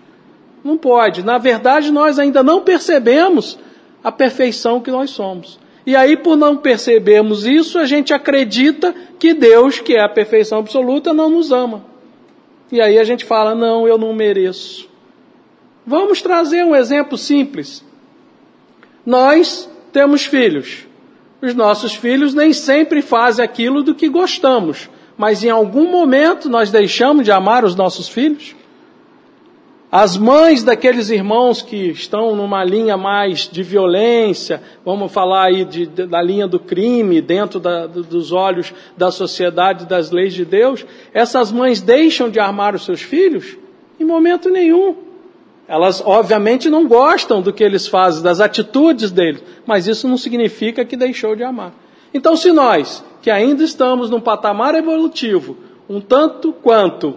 Não 0.63 0.77
pode. 0.77 1.23
Na 1.23 1.37
verdade, 1.37 1.91
nós 1.91 2.19
ainda 2.19 2.43
não 2.43 2.61
percebemos 2.61 3.57
a 4.03 4.11
perfeição 4.11 4.79
que 4.79 4.91
nós 4.91 5.09
somos. 5.09 5.59
E 5.85 5.95
aí, 5.95 6.15
por 6.15 6.37
não 6.37 6.57
percebermos 6.57 7.45
isso, 7.45 7.79
a 7.79 7.85
gente 7.85 8.13
acredita 8.13 8.93
que 9.17 9.33
Deus, 9.33 9.79
que 9.79 9.95
é 9.95 10.01
a 10.01 10.09
perfeição 10.09 10.59
absoluta, 10.59 11.13
não 11.13 11.29
nos 11.29 11.51
ama. 11.51 11.83
E 12.71 12.79
aí 12.79 12.99
a 12.99 13.03
gente 13.03 13.25
fala: 13.25 13.55
não, 13.55 13.87
eu 13.87 13.97
não 13.97 14.13
mereço. 14.13 14.87
Vamos 15.85 16.21
trazer 16.21 16.63
um 16.63 16.75
exemplo 16.75 17.17
simples. 17.17 17.83
Nós 19.05 19.69
temos 19.91 20.25
filhos. 20.25 20.85
Os 21.41 21.55
nossos 21.55 21.95
filhos 21.95 22.35
nem 22.35 22.53
sempre 22.53 23.01
fazem 23.01 23.43
aquilo 23.43 23.81
do 23.81 23.95
que 23.95 24.07
gostamos, 24.07 24.87
mas 25.21 25.43
em 25.43 25.51
algum 25.51 25.87
momento 25.87 26.49
nós 26.49 26.71
deixamos 26.71 27.25
de 27.25 27.31
amar 27.31 27.63
os 27.63 27.75
nossos 27.75 28.09
filhos. 28.09 28.55
As 29.91 30.17
mães 30.17 30.63
daqueles 30.63 31.11
irmãos 31.11 31.61
que 31.61 31.91
estão 31.91 32.35
numa 32.35 32.63
linha 32.63 32.97
mais 32.97 33.47
de 33.47 33.61
violência, 33.61 34.63
vamos 34.83 35.11
falar 35.11 35.43
aí 35.43 35.63
de, 35.63 35.85
de, 35.85 36.07
da 36.07 36.19
linha 36.23 36.47
do 36.47 36.59
crime, 36.59 37.21
dentro 37.21 37.59
da, 37.59 37.85
dos 37.85 38.31
olhos 38.31 38.73
da 38.97 39.11
sociedade, 39.11 39.85
das 39.85 40.09
leis 40.09 40.33
de 40.33 40.43
Deus, 40.43 40.83
essas 41.13 41.51
mães 41.51 41.81
deixam 41.81 42.27
de 42.27 42.39
amar 42.39 42.73
os 42.73 42.83
seus 42.83 43.03
filhos? 43.03 43.55
Em 43.99 44.03
momento 44.03 44.49
nenhum. 44.49 44.95
Elas, 45.67 46.01
obviamente, 46.03 46.67
não 46.67 46.87
gostam 46.87 47.43
do 47.43 47.53
que 47.53 47.63
eles 47.63 47.87
fazem, 47.87 48.23
das 48.23 48.39
atitudes 48.39 49.11
deles, 49.11 49.43
mas 49.67 49.85
isso 49.85 50.07
não 50.07 50.17
significa 50.17 50.83
que 50.83 50.97
deixou 50.97 51.35
de 51.35 51.43
amar. 51.43 51.73
Então, 52.11 52.35
se 52.35 52.51
nós, 52.51 53.03
que 53.21 53.29
ainda 53.29 53.63
estamos 53.63 54.09
num 54.09 54.19
patamar 54.19 54.75
evolutivo, 54.75 55.57
um 55.89 55.99
tanto 56.01 56.51
quanto 56.53 57.15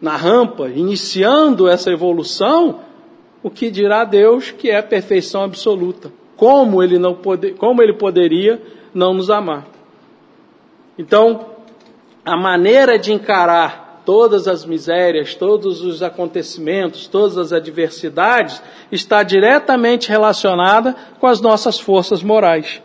na 0.00 0.16
rampa, 0.16 0.68
iniciando 0.68 1.68
essa 1.68 1.90
evolução, 1.90 2.80
o 3.42 3.50
que 3.50 3.70
dirá 3.70 4.04
Deus 4.04 4.50
que 4.50 4.70
é 4.70 4.78
a 4.78 4.82
perfeição 4.82 5.42
absoluta? 5.42 6.12
Como 6.36 6.82
ele, 6.82 6.98
não 6.98 7.14
pode, 7.14 7.52
como 7.52 7.82
ele 7.82 7.94
poderia 7.94 8.62
não 8.94 9.12
nos 9.12 9.28
amar? 9.28 9.66
Então, 10.96 11.46
a 12.24 12.36
maneira 12.36 12.98
de 12.98 13.12
encarar 13.12 14.02
todas 14.04 14.48
as 14.48 14.64
misérias, 14.64 15.34
todos 15.34 15.82
os 15.82 16.02
acontecimentos, 16.02 17.06
todas 17.06 17.36
as 17.36 17.52
adversidades, 17.52 18.62
está 18.90 19.22
diretamente 19.22 20.08
relacionada 20.08 20.96
com 21.20 21.26
as 21.26 21.40
nossas 21.40 21.78
forças 21.78 22.22
morais. 22.22 22.80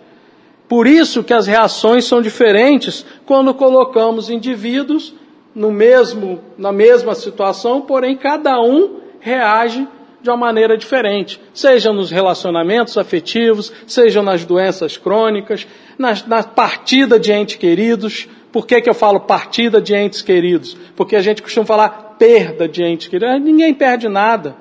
Por 0.73 0.87
isso 0.87 1.23
que 1.23 1.35
as 1.35 1.45
reações 1.45 2.03
são 2.03 2.19
diferentes 2.19 3.05
quando 3.27 3.53
colocamos 3.53 4.31
indivíduos 4.31 5.13
no 5.53 5.71
mesmo, 5.71 6.41
na 6.57 6.71
mesma 6.71 7.13
situação, 7.13 7.81
porém 7.81 8.17
cada 8.17 8.59
um 8.59 8.95
reage 9.19 9.87
de 10.19 10.31
uma 10.31 10.35
maneira 10.35 10.75
diferente, 10.75 11.39
seja 11.53 11.93
nos 11.93 12.09
relacionamentos 12.09 12.97
afetivos, 12.97 13.71
seja 13.85 14.23
nas 14.23 14.45
doenças 14.45 14.97
crônicas, 14.97 15.67
na, 15.95 16.15
na 16.25 16.41
partida 16.41 17.19
de 17.19 17.31
entes 17.31 17.55
queridos. 17.57 18.27
Por 18.51 18.65
que, 18.65 18.81
que 18.81 18.89
eu 18.89 18.95
falo 18.95 19.19
partida 19.19 19.79
de 19.79 19.93
entes 19.93 20.23
queridos? 20.23 20.75
Porque 20.95 21.15
a 21.15 21.21
gente 21.21 21.43
costuma 21.43 21.67
falar 21.67 22.15
perda 22.17 22.67
de 22.67 22.83
entes 22.83 23.07
queridos. 23.07 23.39
Ninguém 23.43 23.75
perde 23.75 24.09
nada. 24.09 24.55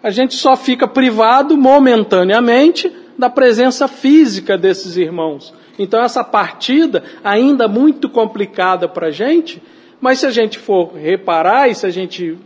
A 0.00 0.12
gente 0.12 0.36
só 0.36 0.56
fica 0.56 0.86
privado 0.86 1.56
momentaneamente 1.56 3.00
da 3.20 3.28
presença 3.28 3.86
física 3.86 4.56
desses 4.56 4.96
irmãos. 4.96 5.54
Então 5.78 6.02
essa 6.02 6.24
partida, 6.24 7.04
ainda 7.22 7.68
muito 7.68 8.08
complicada 8.08 8.88
para 8.88 9.08
a 9.08 9.10
gente, 9.10 9.62
mas 10.00 10.20
se 10.20 10.26
a 10.26 10.30
gente 10.30 10.58
for 10.58 10.94
reparar 10.94 11.68
e 11.68 11.74
se 11.74 11.84
a 11.84 11.90
gente 11.90 12.38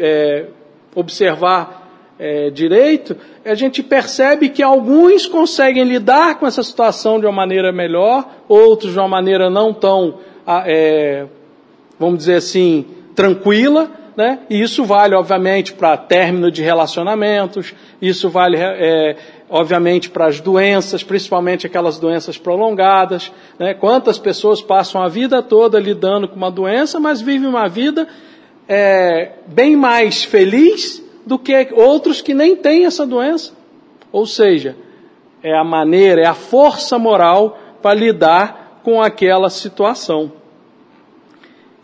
é, 0.00 0.46
observar 0.94 2.14
é, 2.18 2.50
direito, 2.50 3.16
a 3.44 3.54
gente 3.54 3.82
percebe 3.82 4.48
que 4.48 4.62
alguns 4.62 5.26
conseguem 5.26 5.82
lidar 5.82 6.38
com 6.38 6.46
essa 6.46 6.62
situação 6.62 7.18
de 7.18 7.26
uma 7.26 7.32
maneira 7.32 7.72
melhor, 7.72 8.24
outros 8.48 8.92
de 8.92 8.98
uma 8.98 9.08
maneira 9.08 9.50
não 9.50 9.74
tão, 9.74 10.20
é, 10.64 11.26
vamos 11.98 12.18
dizer 12.18 12.36
assim, 12.36 12.86
tranquila, 13.16 13.90
né? 14.16 14.40
E 14.50 14.60
isso 14.60 14.84
vale, 14.84 15.14
obviamente, 15.14 15.72
para 15.72 15.96
término 15.96 16.50
de 16.50 16.62
relacionamentos, 16.62 17.74
isso 18.00 18.28
vale 18.28 18.56
é, 18.58 19.16
obviamente, 19.48 20.08
para 20.08 20.26
as 20.26 20.40
doenças, 20.40 21.02
principalmente 21.02 21.66
aquelas 21.66 21.98
doenças 21.98 22.38
prolongadas. 22.38 23.30
Né? 23.58 23.74
Quantas 23.74 24.18
pessoas 24.18 24.62
passam 24.62 25.02
a 25.02 25.08
vida 25.08 25.42
toda 25.42 25.78
lidando 25.78 26.26
com 26.26 26.36
uma 26.36 26.50
doença, 26.50 26.98
mas 26.98 27.20
vivem 27.20 27.48
uma 27.48 27.68
vida 27.68 28.08
é, 28.66 29.32
bem 29.46 29.76
mais 29.76 30.24
feliz 30.24 31.02
do 31.26 31.38
que 31.38 31.68
outros 31.72 32.22
que 32.22 32.32
nem 32.32 32.56
têm 32.56 32.86
essa 32.86 33.06
doença. 33.06 33.52
Ou 34.10 34.26
seja, 34.26 34.74
é 35.42 35.54
a 35.54 35.64
maneira, 35.64 36.22
é 36.22 36.26
a 36.26 36.34
força 36.34 36.98
moral 36.98 37.58
para 37.82 37.94
lidar 37.94 38.80
com 38.82 39.02
aquela 39.02 39.50
situação. 39.50 40.32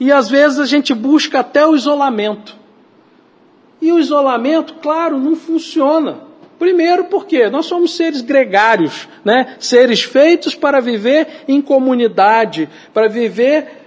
E 0.01 0.13
às 0.13 0.29
vezes 0.29 0.59
a 0.59 0.67
gente 0.67 0.95
busca 0.95 1.41
até 1.41 1.67
o 1.67 1.75
isolamento. 1.75 2.57
E 3.81 3.93
o 3.93 3.99
isolamento, 3.99 4.75
claro, 4.75 5.19
não 5.19 5.37
funciona. 5.37 6.29
Primeiro 6.59 7.05
porque 7.05 7.49
nós 7.49 7.67
somos 7.67 7.95
seres 7.95 8.21
gregários, 8.21 9.09
né? 9.25 9.57
Seres 9.61 10.03
feitos 10.03 10.55
para 10.55 10.81
viver 10.81 11.45
em 11.47 11.61
comunidade, 11.61 12.69
para 12.93 13.09
viver 13.09 13.79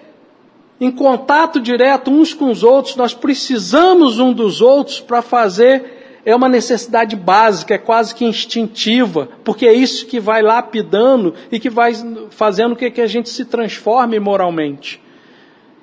em 0.79 0.89
contato 0.89 1.59
direto 1.59 2.09
uns 2.09 2.33
com 2.33 2.49
os 2.49 2.63
outros. 2.63 2.95
Nós 2.95 3.13
precisamos 3.13 4.19
um 4.19 4.31
dos 4.31 4.61
outros 4.61 4.99
para 4.99 5.21
fazer 5.21 5.99
é 6.25 6.35
uma 6.35 6.47
necessidade 6.47 7.15
básica, 7.15 7.73
é 7.73 7.77
quase 7.77 8.13
que 8.13 8.25
instintiva, 8.25 9.27
porque 9.43 9.65
é 9.65 9.73
isso 9.73 10.05
que 10.05 10.19
vai 10.19 10.41
lapidando 10.41 11.33
e 11.51 11.59
que 11.59 11.69
vai 11.69 11.93
fazendo 12.29 12.75
com 12.75 12.91
que 12.91 13.01
a 13.01 13.07
gente 13.07 13.29
se 13.29 13.43
transforme 13.43 14.19
moralmente. 14.19 15.01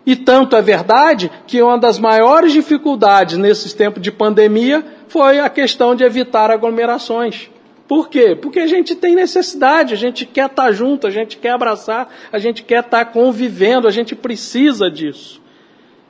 E 0.06 0.16
tanto 0.16 0.56
é 0.56 0.62
verdade 0.62 1.30
que 1.46 1.60
uma 1.62 1.78
das 1.78 1.98
maiores 1.98 2.52
dificuldades 2.52 3.36
nesses 3.36 3.72
tempos 3.72 4.02
de 4.02 4.10
pandemia 4.10 4.84
foi 5.08 5.38
a 5.38 5.48
questão 5.48 5.94
de 5.94 6.04
evitar 6.04 6.50
aglomerações. 6.50 7.50
Por 7.86 8.08
quê? 8.10 8.36
Porque 8.40 8.60
a 8.60 8.66
gente 8.66 8.94
tem 8.94 9.14
necessidade, 9.14 9.94
a 9.94 9.96
gente 9.96 10.26
quer 10.26 10.46
estar 10.46 10.70
junto, 10.72 11.06
a 11.06 11.10
gente 11.10 11.38
quer 11.38 11.50
abraçar, 11.50 12.08
a 12.30 12.38
gente 12.38 12.62
quer 12.62 12.84
estar 12.84 13.06
convivendo, 13.06 13.88
a 13.88 13.90
gente 13.90 14.14
precisa 14.14 14.90
disso. 14.90 15.40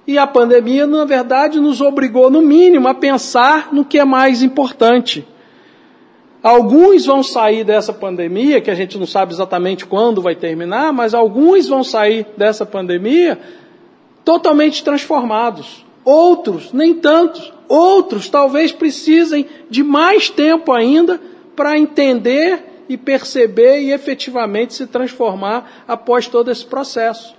E 0.04 0.18
a 0.18 0.26
pandemia, 0.26 0.86
na 0.86 1.04
verdade, 1.04 1.60
nos 1.60 1.80
obrigou, 1.80 2.30
no 2.30 2.40
mínimo, 2.40 2.88
a 2.88 2.94
pensar 2.94 3.68
no 3.72 3.84
que 3.84 3.98
é 3.98 4.04
mais 4.04 4.42
importante. 4.42 5.24
Alguns 6.42 7.04
vão 7.04 7.22
sair 7.22 7.62
dessa 7.62 7.92
pandemia, 7.92 8.60
que 8.60 8.70
a 8.70 8.74
gente 8.74 8.98
não 8.98 9.06
sabe 9.06 9.32
exatamente 9.32 9.84
quando 9.84 10.22
vai 10.22 10.34
terminar, 10.34 10.92
mas 10.92 11.14
alguns 11.14 11.68
vão 11.68 11.84
sair 11.84 12.26
dessa 12.36 12.64
pandemia 12.64 13.38
totalmente 14.24 14.82
transformados. 14.84 15.84
Outros, 16.04 16.72
nem 16.72 16.94
tantos. 16.94 17.52
Outros 17.68 18.28
talvez 18.28 18.72
precisem 18.72 19.46
de 19.68 19.82
mais 19.82 20.30
tempo 20.30 20.72
ainda 20.72 21.20
para 21.54 21.78
entender 21.78 22.84
e 22.88 22.96
perceber 22.96 23.80
e 23.80 23.92
efetivamente 23.92 24.74
se 24.74 24.86
transformar 24.86 25.84
após 25.86 26.26
todo 26.26 26.50
esse 26.50 26.64
processo. 26.64 27.34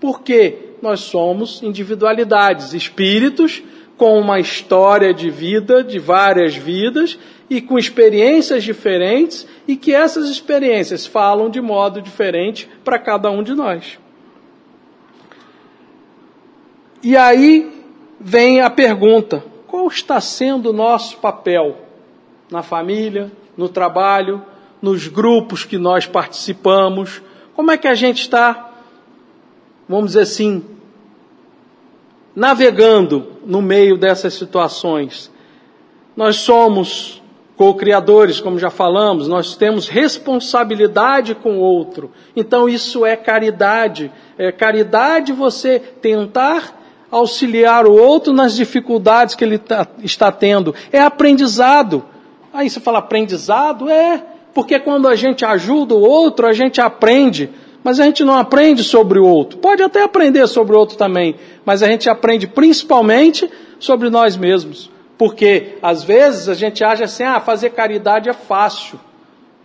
Porque 0.00 0.56
nós 0.80 1.00
somos 1.00 1.62
individualidades, 1.62 2.72
espíritos 2.72 3.62
com 3.96 4.18
uma 4.18 4.38
história 4.38 5.12
de 5.12 5.30
vida, 5.30 5.82
de 5.82 5.98
várias 5.98 6.54
vidas, 6.54 7.18
e 7.48 7.60
com 7.60 7.78
experiências 7.78 8.64
diferentes, 8.64 9.46
e 9.66 9.76
que 9.76 9.94
essas 9.94 10.28
experiências 10.28 11.06
falam 11.06 11.48
de 11.48 11.60
modo 11.60 12.02
diferente 12.02 12.68
para 12.84 12.98
cada 12.98 13.30
um 13.30 13.42
de 13.42 13.54
nós. 13.54 13.98
E 17.02 17.16
aí 17.16 17.84
vem 18.20 18.60
a 18.60 18.70
pergunta: 18.70 19.44
qual 19.66 19.86
está 19.88 20.20
sendo 20.20 20.70
o 20.70 20.72
nosso 20.72 21.18
papel 21.18 21.76
na 22.50 22.62
família, 22.62 23.30
no 23.56 23.68
trabalho, 23.68 24.42
nos 24.80 25.08
grupos 25.08 25.64
que 25.64 25.78
nós 25.78 26.06
participamos? 26.06 27.22
Como 27.54 27.70
é 27.70 27.78
que 27.78 27.88
a 27.88 27.94
gente 27.94 28.20
está, 28.20 28.70
vamos 29.88 30.08
dizer 30.08 30.20
assim, 30.20 30.64
navegando 32.34 33.32
no 33.44 33.62
meio 33.62 33.96
dessas 33.96 34.34
situações? 34.34 35.30
Nós 36.16 36.36
somos 36.36 37.22
co-criadores, 37.56 38.40
como 38.40 38.58
já 38.58 38.70
falamos, 38.70 39.28
nós 39.28 39.56
temos 39.56 39.88
responsabilidade 39.88 41.34
com 41.34 41.56
o 41.56 41.60
outro. 41.60 42.10
Então 42.34 42.68
isso 42.68 43.04
é 43.04 43.16
caridade. 43.16 44.12
É 44.36 44.52
caridade 44.52 45.32
você 45.32 45.78
tentar 45.78 46.85
auxiliar 47.10 47.86
o 47.86 47.92
outro 47.92 48.32
nas 48.32 48.54
dificuldades 48.54 49.34
que 49.34 49.44
ele 49.44 49.58
tá, 49.58 49.86
está 50.02 50.30
tendo. 50.32 50.74
É 50.92 51.00
aprendizado. 51.00 52.04
Aí 52.52 52.68
você 52.68 52.80
fala 52.80 52.98
aprendizado? 52.98 53.88
É, 53.88 54.22
porque 54.54 54.78
quando 54.78 55.06
a 55.06 55.14
gente 55.14 55.44
ajuda 55.44 55.94
o 55.94 56.00
outro, 56.00 56.46
a 56.46 56.52
gente 56.52 56.80
aprende. 56.80 57.50
Mas 57.84 58.00
a 58.00 58.04
gente 58.04 58.24
não 58.24 58.36
aprende 58.36 58.82
sobre 58.82 59.18
o 59.18 59.24
outro. 59.24 59.58
Pode 59.58 59.82
até 59.82 60.02
aprender 60.02 60.46
sobre 60.48 60.74
o 60.74 60.78
outro 60.78 60.96
também, 60.96 61.36
mas 61.64 61.82
a 61.82 61.86
gente 61.86 62.10
aprende 62.10 62.46
principalmente 62.46 63.48
sobre 63.78 64.10
nós 64.10 64.36
mesmos. 64.36 64.90
Porque 65.16 65.78
às 65.80 66.02
vezes 66.02 66.48
a 66.48 66.54
gente 66.54 66.82
acha 66.82 67.04
assim, 67.04 67.22
ah, 67.22 67.38
fazer 67.40 67.70
caridade 67.70 68.28
é 68.28 68.32
fácil. 68.32 68.98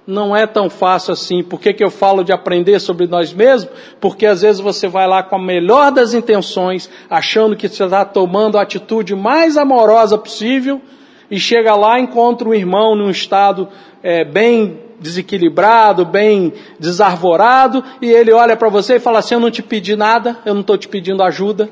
Não 0.05 0.35
é 0.35 0.47
tão 0.47 0.69
fácil 0.69 1.13
assim. 1.13 1.43
Por 1.43 1.59
que, 1.59 1.73
que 1.73 1.83
eu 1.83 1.91
falo 1.91 2.23
de 2.23 2.31
aprender 2.31 2.79
sobre 2.79 3.07
nós 3.07 3.33
mesmos? 3.33 3.71
Porque 3.99 4.25
às 4.25 4.41
vezes 4.41 4.59
você 4.59 4.87
vai 4.87 5.07
lá 5.07 5.21
com 5.21 5.35
a 5.35 5.41
melhor 5.41 5.91
das 5.91 6.13
intenções, 6.13 6.89
achando 7.09 7.55
que 7.55 7.67
você 7.67 7.83
está 7.83 8.03
tomando 8.03 8.57
a 8.57 8.63
atitude 8.63 9.15
mais 9.15 9.57
amorosa 9.57 10.17
possível, 10.17 10.81
e 11.29 11.39
chega 11.39 11.75
lá 11.75 11.99
e 11.99 12.03
encontra 12.03 12.49
um 12.49 12.53
irmão 12.53 12.95
num 12.95 13.09
estado 13.09 13.69
é, 14.03 14.25
bem 14.25 14.79
desequilibrado, 14.99 16.05
bem 16.05 16.53
desarvorado, 16.79 17.83
e 18.01 18.11
ele 18.11 18.31
olha 18.31 18.57
para 18.57 18.69
você 18.69 18.95
e 18.95 18.99
fala 18.99 19.19
assim: 19.19 19.35
Eu 19.35 19.39
não 19.39 19.51
te 19.51 19.63
pedi 19.63 19.95
nada, 19.95 20.37
eu 20.45 20.53
não 20.53 20.61
estou 20.61 20.77
te 20.77 20.87
pedindo 20.87 21.23
ajuda. 21.23 21.69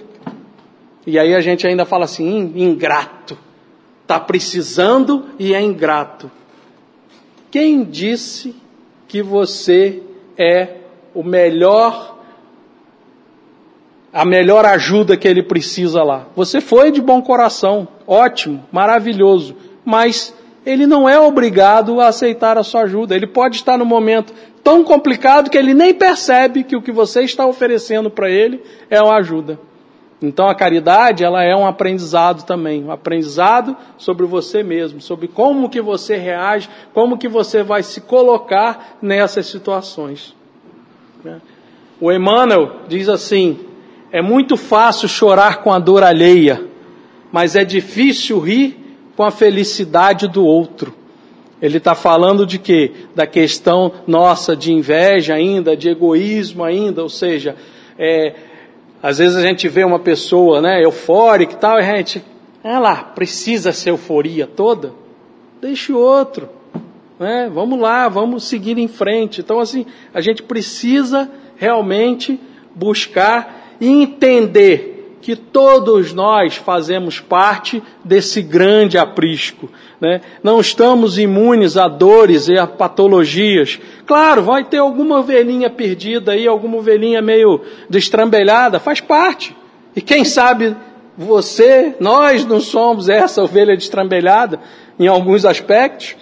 E 1.06 1.20
aí 1.20 1.36
a 1.36 1.42
gente 1.42 1.68
ainda 1.68 1.86
fala 1.86 2.06
assim: 2.06 2.54
ingrato 2.56 3.38
está 4.10 4.20
precisando 4.20 5.28
e 5.38 5.54
é 5.54 5.62
ingrato. 5.62 6.32
Quem 7.51 7.83
disse 7.83 8.55
que 9.07 9.21
você 9.23 10.03
é 10.38 10.75
o 11.15 11.23
melhor, 11.23 12.19
a 14.13 14.23
melhor 14.23 14.65
ajuda 14.65 15.17
que 15.17 15.27
ele 15.27 15.41
precisa 15.41 16.03
lá? 16.03 16.27
Você 16.35 16.62
foi 16.62 16.91
de 16.91 17.01
bom 17.01 17.21
coração, 17.21 17.88
ótimo, 18.05 18.63
maravilhoso, 18.71 19.55
mas 19.83 20.33
ele 20.65 20.85
não 20.85 21.09
é 21.09 21.19
obrigado 21.19 21.99
a 21.99 22.07
aceitar 22.09 22.57
a 22.57 22.63
sua 22.63 22.81
ajuda. 22.81 23.15
Ele 23.15 23.25
pode 23.25 23.55
estar 23.55 23.77
no 23.77 23.85
momento 23.85 24.33
tão 24.63 24.83
complicado 24.83 25.49
que 25.49 25.57
ele 25.57 25.73
nem 25.73 25.93
percebe 25.93 26.63
que 26.63 26.75
o 26.75 26.81
que 26.81 26.91
você 26.91 27.23
está 27.23 27.47
oferecendo 27.47 28.12
para 28.12 28.29
ele 28.29 28.62
é 28.89 29.01
uma 29.01 29.15
ajuda. 29.17 29.59
Então 30.21 30.49
a 30.49 30.55
caridade, 30.55 31.23
ela 31.23 31.43
é 31.43 31.55
um 31.55 31.65
aprendizado 31.65 32.43
também, 32.45 32.84
um 32.84 32.91
aprendizado 32.91 33.75
sobre 33.97 34.25
você 34.25 34.62
mesmo, 34.62 34.99
sobre 34.99 35.29
como 35.29 35.69
que 35.69 35.82
você 35.82 36.17
reage, 36.17 36.69
como 36.93 37.17
que 37.17 37.27
você 37.27 37.63
vai 37.63 37.84
se 37.84 38.01
colocar 38.01 38.97
nessas 39.01 39.45
situações. 39.45 40.36
Né? 41.23 41.39
O 42.01 42.12
Emmanuel 42.12 42.82
diz 42.89 43.08
assim: 43.08 43.60
é 44.12 44.21
muito 44.21 44.58
fácil 44.58 45.08
chorar 45.08 45.63
com 45.63 45.71
a 45.71 45.79
dor 45.79 46.03
alheia, 46.03 46.65
mas 47.32 47.55
é 47.55 47.63
difícil 47.63 48.39
rir 48.39 48.77
com 49.15 49.23
a 49.23 49.32
felicidade 49.32 50.27
do 50.27 50.45
outro. 50.45 50.93
Ele 51.62 51.77
está 51.77 51.93
falando 51.93 52.45
de 52.45 52.58
quê? 52.58 52.91
Da 53.13 53.27
questão 53.27 53.91
nossa 54.08 54.55
de 54.55 54.71
inveja 54.73 55.34
ainda, 55.34 55.75
de 55.75 55.89
egoísmo 55.89 56.63
ainda, 56.63 57.03
ou 57.03 57.10
seja, 57.10 57.55
é, 57.97 58.34
às 59.01 59.17
vezes 59.17 59.35
a 59.35 59.41
gente 59.41 59.67
vê 59.67 59.83
uma 59.83 59.99
pessoa, 59.99 60.62
né, 60.62 60.83
eufórica 60.83 61.53
e 61.53 61.57
tal, 61.57 61.77
e 61.77 61.83
a 61.83 61.95
gente, 61.97 62.23
ela 62.63 62.95
precisa 62.95 63.71
ser 63.71 63.91
euforia 63.91 64.45
toda? 64.45 64.93
Deixe 65.62 65.93
outro, 65.93 66.49
né? 67.19 67.49
Vamos 67.53 67.79
lá, 67.79 68.07
vamos 68.07 68.45
seguir 68.45 68.77
em 68.77 68.88
frente. 68.88 69.41
Então 69.41 69.59
assim, 69.59 69.85
a 70.13 70.21
gente 70.21 70.43
precisa 70.43 71.29
realmente 71.57 72.39
buscar 72.73 73.75
e 73.79 73.88
entender 73.88 74.98
que 75.21 75.36
todos 75.36 76.13
nós 76.13 76.55
fazemos 76.55 77.19
parte 77.19 77.84
desse 78.03 78.41
grande 78.41 78.97
aprisco. 78.97 79.69
Né? 79.99 80.21
Não 80.41 80.60
estamos 80.60 81.17
imunes 81.17 81.75
a 81.75 81.88
dores 81.88 82.47
e 82.47 82.58
a 82.58 82.65
patologias. 82.65 83.79
Claro, 84.05 84.43
vai 84.43 84.63
ter 84.63 84.77
alguma 84.77 85.19
ovelhinha 85.19 85.69
perdida 85.69 86.32
aí, 86.32 86.47
alguma 86.47 86.77
ovelhinha 86.77 87.21
meio 87.21 87.62
destrambelhada, 87.89 88.79
faz 88.79 89.01
parte. 89.01 89.55
E 89.95 90.01
quem 90.01 90.23
sabe 90.23 90.75
você, 91.17 91.95
nós 91.99 92.45
não 92.45 92.62
somos 92.62 93.10
essa 93.10 93.43
ovelha 93.43 93.75
destrambelhada 93.75 94.60
em 94.97 95.08
alguns 95.08 95.43
aspectos, 95.43 96.15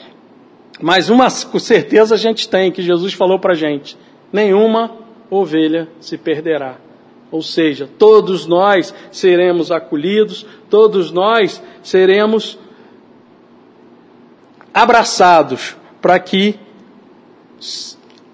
mas 0.81 1.10
uma 1.10 1.27
com 1.51 1.60
certeza 1.60 2.15
a 2.15 2.17
gente 2.17 2.49
tem, 2.49 2.71
que 2.71 2.81
Jesus 2.81 3.13
falou 3.13 3.38
para 3.38 3.53
gente: 3.53 3.95
nenhuma 4.33 4.91
ovelha 5.29 5.88
se 5.99 6.17
perderá. 6.17 6.87
Ou 7.31 7.41
seja, 7.41 7.89
todos 7.97 8.45
nós 8.45 8.93
seremos 9.11 9.71
acolhidos, 9.71 10.45
todos 10.69 11.11
nós 11.11 11.61
seremos 11.83 12.57
abraçados 14.73 15.75
para 16.01 16.19
que 16.19 16.57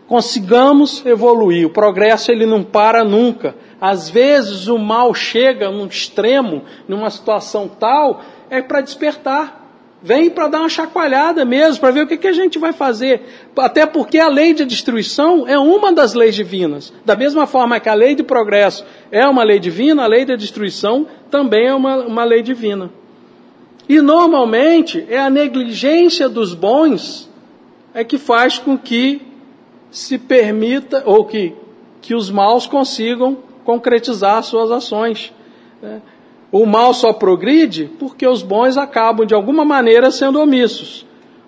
consigamos 0.08 1.03
evoluir. 1.06 1.65
O 1.65 1.71
progresso 1.71 2.32
ele 2.32 2.45
não 2.45 2.63
para 2.63 3.03
nunca. 3.03 3.56
Às 3.82 4.10
vezes 4.10 4.67
o 4.67 4.77
mal 4.77 5.13
chega 5.13 5.71
num 5.71 5.88
extremo, 5.88 6.63
numa 6.88 7.10
situação 7.10 7.67
tal, 7.67 8.21
é 8.49 8.62
para 8.62 8.82
despertar. 8.82 9.62
Vem 10.04 10.30
para 10.30 10.50
dar 10.50 10.60
uma 10.60 10.70
chacoalhada 10.70 11.46
mesmo, 11.46 11.80
para 11.80 11.92
ver 11.92 12.04
o 12.04 12.08
que, 12.08 12.18
que 12.18 12.28
a 12.28 12.34
gente 12.34 12.60
vai 12.60 12.74
fazer. 12.74 13.22
Até 13.56 13.86
porque 13.86 14.20
a 14.20 14.28
lei 14.28 14.54
de 14.54 14.66
destruição 14.66 15.48
é 15.48 15.58
uma 15.58 15.94
das 15.94 16.13
leis 16.13 16.36
divinas. 16.36 16.92
Da 17.06 17.16
mesma 17.16 17.48
forma 17.48 17.80
que 17.80 17.88
a 17.88 17.94
lei 17.94 18.13
de 18.13 18.22
progresso 18.22 18.86
é 19.10 19.26
uma 19.26 19.44
lei 19.44 19.60
divina, 19.60 20.04
a 20.04 20.08
lei 20.08 20.26
da 20.26 20.36
destruição 20.36 21.08
também 21.32 21.68
é 21.68 21.74
uma, 21.74 22.06
uma 22.06 22.24
lei 22.26 22.42
divina. 22.42 22.92
E 23.88 24.02
normalmente 24.02 25.06
é 25.08 25.18
a 25.18 25.30
negligência 25.30 26.28
dos 26.28 26.54
bons 26.54 27.30
é 27.94 28.04
que 28.04 28.18
faz 28.18 28.58
com 28.58 28.78
que 28.78 29.22
se 29.89 30.18
permita, 30.18 31.04
ou 31.06 31.24
que, 31.24 31.54
que 32.02 32.13
os 32.13 32.30
maus 32.30 32.68
consigam 32.68 33.38
concretizar 33.63 34.44
suas 34.44 34.70
ações. 34.70 35.32
Né? 35.82 36.02
O 36.54 36.68
mal 36.68 36.94
só 36.94 37.12
progride 37.12 37.89
porque 37.98 38.28
os 38.28 38.44
bons 38.44 38.78
acabam 38.78 39.26
de 39.26 39.34
alguma 39.34 39.66
maneira 39.66 40.12
sendo 40.12 40.39
omissos. 40.39 41.04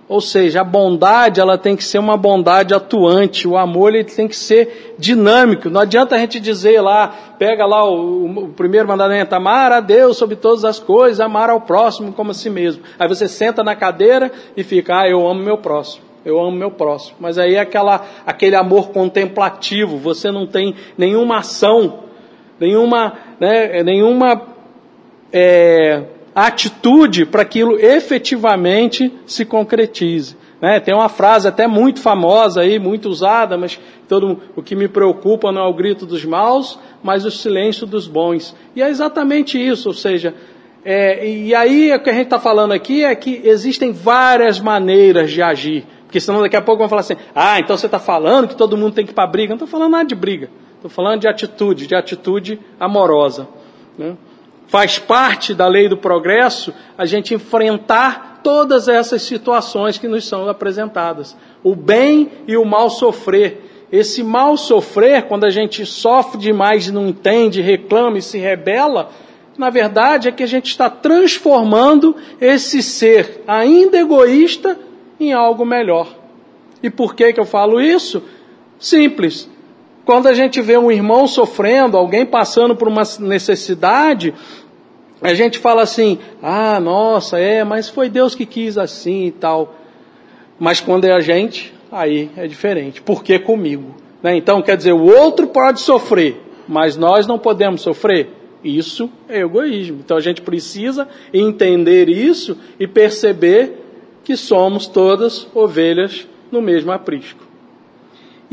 Ou 0.10 0.20
seja, 0.20 0.62
a 0.62 0.64
bondade 0.64 1.40
ela 1.40 1.60
tem 1.60 1.76
que 1.76 1.84
ser 1.84 2.00
uma 2.00 2.18
bondade 2.18 2.74
atuante, 2.74 3.48
o 3.48 3.56
amor 3.56 3.94
ele 3.94 4.04
tem 4.04 4.28
que 4.28 4.36
ser 4.36 4.96
dinâmico. 4.98 5.70
Não 5.70 5.82
adianta 5.82 6.16
a 6.16 6.18
gente 6.18 6.40
dizer 6.40 6.82
lá, 6.82 7.36
pega 7.38 7.68
lá 7.68 7.88
o, 7.88 8.26
o 8.26 8.48
primeiro 8.50 8.88
mandamento, 8.88 9.36
amar 9.36 9.72
a 9.72 9.80
Deus 9.80 10.18
sobre 10.18 10.36
todas 10.36 10.66
as 10.66 10.80
coisas, 10.80 11.20
amar 11.20 11.52
ao 11.52 11.62
próximo 11.62 12.12
como 12.12 12.32
a 12.32 12.34
si 12.34 12.50
mesmo. 12.50 12.82
Aí 12.98 13.08
você 13.08 13.28
senta 13.28 13.64
na 13.64 13.76
cadeira 13.76 14.32
e 14.58 14.64
fica, 14.64 15.02
ah, 15.02 15.08
eu 15.08 15.28
amo 15.28 15.40
meu 15.40 15.60
próximo, 15.60 16.04
eu 16.26 16.40
amo 16.40 16.58
meu 16.58 16.72
próximo. 16.72 17.18
Mas 17.20 17.38
aí 17.38 17.54
é 17.54 17.60
aquela, 17.60 18.04
aquele 18.26 18.56
amor 18.56 18.90
contemplativo, 18.90 19.98
você 19.98 20.32
não 20.32 20.48
tem 20.48 20.74
nenhuma 20.98 21.38
ação, 21.38 22.00
nenhuma, 22.60 23.14
né, 23.40 23.84
nenhuma 23.84 24.55
é, 25.38 26.04
atitude 26.34 27.26
para 27.26 27.42
aquilo 27.42 27.78
efetivamente 27.78 29.12
se 29.26 29.44
concretize. 29.44 30.38
Né? 30.62 30.80
Tem 30.80 30.96
uma 30.96 31.10
frase 31.10 31.46
até 31.46 31.68
muito 31.68 32.00
famosa 32.00 32.62
aí, 32.62 32.80
muito 32.80 33.10
usada, 33.10 33.58
mas 33.58 33.78
todo 34.08 34.40
o 34.56 34.64
que 34.64 34.78
me 34.78 34.88
preocupa 34.88 35.52
não 35.52 35.64
é 35.64 35.68
o 35.68 35.74
grito 35.74 36.06
dos 36.06 36.24
maus, 36.24 36.80
mas 37.04 37.26
o 37.26 37.32
silêncio 37.32 37.86
dos 37.86 38.08
bons. 38.08 38.56
E 38.74 38.82
é 38.82 38.88
exatamente 38.88 39.60
isso, 39.60 39.90
ou 39.90 39.94
seja, 39.94 40.34
é, 40.86 41.28
e 41.28 41.54
aí 41.54 41.94
o 41.94 42.00
que 42.00 42.10
a 42.10 42.14
gente 42.14 42.28
está 42.28 42.40
falando 42.40 42.72
aqui 42.72 43.04
é 43.04 43.14
que 43.14 43.42
existem 43.44 43.92
várias 43.92 44.58
maneiras 44.58 45.32
de 45.32 45.42
agir. 45.42 45.86
Porque 46.06 46.22
senão 46.22 46.40
daqui 46.40 46.56
a 46.56 46.62
pouco 46.62 46.80
vão 46.80 46.88
falar 46.88 47.02
assim: 47.02 47.18
ah, 47.36 47.60
então 47.60 47.76
você 47.76 47.88
está 47.88 48.00
falando 48.00 48.48
que 48.48 48.56
todo 48.56 48.78
mundo 48.78 48.94
tem 48.94 49.04
que 49.06 49.12
ir 49.12 49.16
para 49.16 49.28
briga. 49.28 49.50
Não 49.50 49.56
estou 49.56 49.68
falando 49.68 49.92
nada 49.92 50.06
de 50.06 50.16
briga. 50.16 50.50
Estou 50.76 50.90
falando 50.90 51.20
de 51.20 51.28
atitude, 51.28 51.88
de 51.88 51.96
atitude 51.96 52.60
amorosa. 52.80 53.48
Né? 53.98 54.16
Faz 54.68 54.98
parte 54.98 55.54
da 55.54 55.68
lei 55.68 55.88
do 55.88 55.98
progresso 55.98 56.74
a 56.98 57.06
gente 57.06 57.34
enfrentar 57.34 58.42
todas 58.44 58.88
essas 58.88 59.22
situações 59.24 59.98
que 59.98 60.08
nos 60.08 60.28
são 60.28 60.48
apresentadas. 60.48 61.36
O 61.64 61.76
bem 61.76 62.32
e 62.48 62.58
o 62.58 62.66
mal 62.66 62.90
sofrer. 62.90 63.88
Esse 63.92 64.24
mal 64.24 64.58
sofrer, 64.58 65.24
quando 65.24 65.46
a 65.46 65.50
gente 65.50 65.86
sofre 65.86 66.40
demais, 66.40 66.92
não 66.92 67.08
entende, 67.08 67.62
reclama 67.62 68.18
e 68.18 68.22
se 68.22 68.38
rebela, 68.38 69.10
na 69.58 69.70
verdade 69.70 70.28
é 70.28 70.32
que 70.32 70.44
a 70.44 70.48
gente 70.48 70.68
está 70.68 70.90
transformando 70.90 72.16
esse 72.42 72.84
ser 72.84 73.44
ainda 73.48 73.98
egoísta 73.98 74.78
em 75.20 75.34
algo 75.34 75.66
melhor. 75.66 76.08
E 76.84 76.90
por 76.90 77.16
que, 77.16 77.34
que 77.34 77.40
eu 77.40 77.46
falo 77.46 77.80
isso? 77.80 78.22
Simples. 78.78 79.50
Quando 80.06 80.28
a 80.28 80.34
gente 80.34 80.62
vê 80.62 80.78
um 80.78 80.92
irmão 80.92 81.28
sofrendo, 81.28 81.98
alguém 81.98 82.26
passando 82.26 82.76
por 82.76 82.88
uma 82.88 83.02
necessidade, 83.20 84.34
a 85.22 85.34
gente 85.34 85.58
fala 85.58 85.82
assim: 85.82 86.20
ah, 86.42 86.80
nossa, 86.80 87.40
é, 87.40 87.64
mas 87.64 87.90
foi 87.90 88.08
Deus 88.08 88.36
que 88.36 88.46
quis 88.46 88.78
assim 88.78 89.26
e 89.26 89.32
tal. 89.32 89.76
Mas 90.60 90.80
quando 90.80 91.06
é 91.06 91.12
a 91.12 91.20
gente, 91.20 91.74
aí 91.92 92.30
é 92.38 92.48
diferente. 92.48 93.02
Por 93.02 93.24
que 93.24 93.40
comigo? 93.40 93.96
Né? 94.22 94.38
Então, 94.38 94.62
quer 94.62 94.78
dizer, 94.78 94.94
o 94.94 95.04
outro 95.04 95.48
pode 95.48 95.82
sofrer, 95.82 96.40
mas 96.68 96.96
nós 96.96 97.26
não 97.26 97.40
podemos 97.40 97.82
sofrer. 97.82 98.30
Isso 98.64 99.12
é 99.30 99.42
egoísmo. 99.42 100.00
Então 100.04 100.18
a 100.18 100.22
gente 100.22 100.42
precisa 100.42 101.08
entender 101.32 102.10
isso 102.10 102.58
e 102.80 102.88
perceber 102.88 103.74
que 104.24 104.36
somos 104.36 104.88
todas 104.88 105.48
ovelhas 105.54 106.28
no 106.52 106.64
mesmo 106.64 106.92
aprisco. 106.92 107.45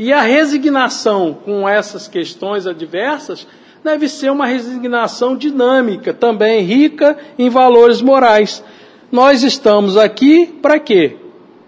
E 0.03 0.11
a 0.11 0.21
resignação 0.21 1.33
com 1.33 1.67
essas 1.67 2.09
questões 2.09 2.67
adversas 2.67 3.47
deve 3.81 4.09
ser 4.09 4.33
uma 4.33 4.45
resignação 4.45 5.33
dinâmica, 5.33 6.13
também 6.13 6.61
rica 6.61 7.17
em 7.39 7.49
valores 7.49 8.01
morais. 8.01 8.61
Nós 9.09 9.43
estamos 9.43 9.95
aqui 9.95 10.45
para 10.61 10.77
quê? 10.77 11.15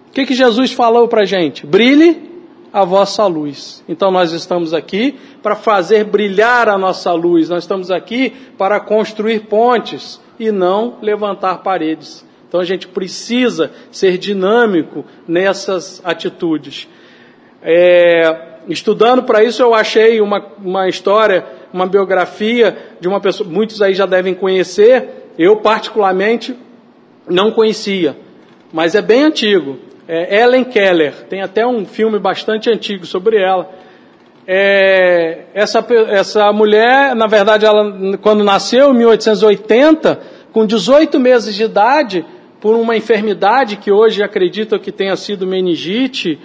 O 0.09 0.11
que, 0.11 0.25
que 0.25 0.33
Jesus 0.33 0.73
falou 0.73 1.07
para 1.07 1.21
a 1.21 1.25
gente? 1.25 1.65
Brilhe 1.65 2.29
a 2.73 2.83
vossa 2.83 3.25
luz. 3.25 3.81
Então 3.87 4.11
nós 4.11 4.33
estamos 4.33 4.73
aqui 4.73 5.17
para 5.41 5.55
fazer 5.55 6.03
brilhar 6.03 6.67
a 6.67 6.77
nossa 6.77 7.13
luz, 7.13 7.47
nós 7.47 7.63
estamos 7.63 7.89
aqui 7.89 8.33
para 8.57 8.81
construir 8.81 9.45
pontes 9.45 10.19
e 10.37 10.51
não 10.51 10.97
levantar 11.01 11.59
paredes. 11.59 12.25
Então 12.49 12.59
a 12.59 12.65
gente 12.65 12.85
precisa 12.85 13.71
ser 13.89 14.17
dinâmico 14.17 15.05
nessas 15.25 16.01
atitudes. 16.03 16.85
É, 17.65 18.37
estudando 18.69 19.23
para 19.23 19.43
isso, 19.43 19.61
eu 19.61 19.73
achei 19.73 20.21
uma, 20.21 20.45
uma 20.63 20.87
história, 20.87 21.43
uma 21.73 21.87
biografia 21.87 22.77
de 22.99 23.07
uma 23.07 23.19
pessoa, 23.19 23.49
muitos 23.49 23.81
aí 23.81 23.93
já 23.93 24.05
devem 24.05 24.33
conhecer, 24.33 25.31
eu 25.37 25.57
particularmente 25.57 26.55
não 27.27 27.51
conhecia, 27.51 28.15
mas 28.71 28.95
é 28.95 29.01
bem 29.01 29.23
antigo 29.23 29.79
é 30.07 30.43
Ellen 30.43 30.63
Keller, 30.63 31.13
tem 31.27 31.41
até 31.41 31.65
um 31.65 31.85
filme 31.85 32.19
bastante 32.19 32.69
antigo 32.69 33.05
sobre 33.05 33.37
ela. 33.37 33.69
É, 34.47 35.45
essa, 35.53 35.83
essa 36.09 36.53
mulher, 36.53 37.15
na 37.15 37.25
verdade, 37.25 37.65
ela, 37.65 38.17
quando 38.21 38.43
nasceu 38.43 38.91
em 38.91 38.97
1880, 38.97 40.19
com 40.51 40.65
18 40.65 41.19
meses 41.19 41.55
de 41.55 41.63
idade, 41.63 42.23
por 42.61 42.75
uma 42.75 42.95
enfermidade 42.95 43.77
que 43.77 43.91
hoje 43.91 44.23
acredito 44.23 44.79
que 44.79 44.91
tenha 44.91 45.15
sido 45.15 45.47
meningite 45.47 46.39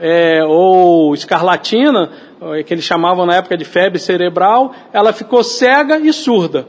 é, 0.00 0.44
ou 0.44 1.14
escarlatina, 1.14 2.10
é, 2.40 2.62
que 2.62 2.72
eles 2.72 2.84
chamavam 2.84 3.26
na 3.26 3.36
época 3.36 3.56
de 3.56 3.64
febre 3.64 3.98
cerebral, 3.98 4.72
ela 4.92 5.12
ficou 5.12 5.42
cega 5.42 5.98
e 5.98 6.12
surda. 6.12 6.66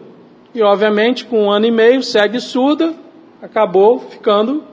E, 0.54 0.62
obviamente, 0.62 1.26
com 1.26 1.46
um 1.46 1.52
ano 1.52 1.66
e 1.66 1.72
meio, 1.72 2.02
cega 2.02 2.38
e 2.38 2.42
surda, 2.42 2.94
acabou 3.42 4.00
ficando 4.00 4.64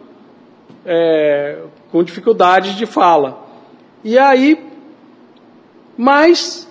é, 0.85 1.59
com 1.91 2.03
dificuldades 2.03 2.75
de 2.75 2.87
fala. 2.87 3.45
E 4.03 4.19
aí, 4.19 4.65
mas 5.97 6.67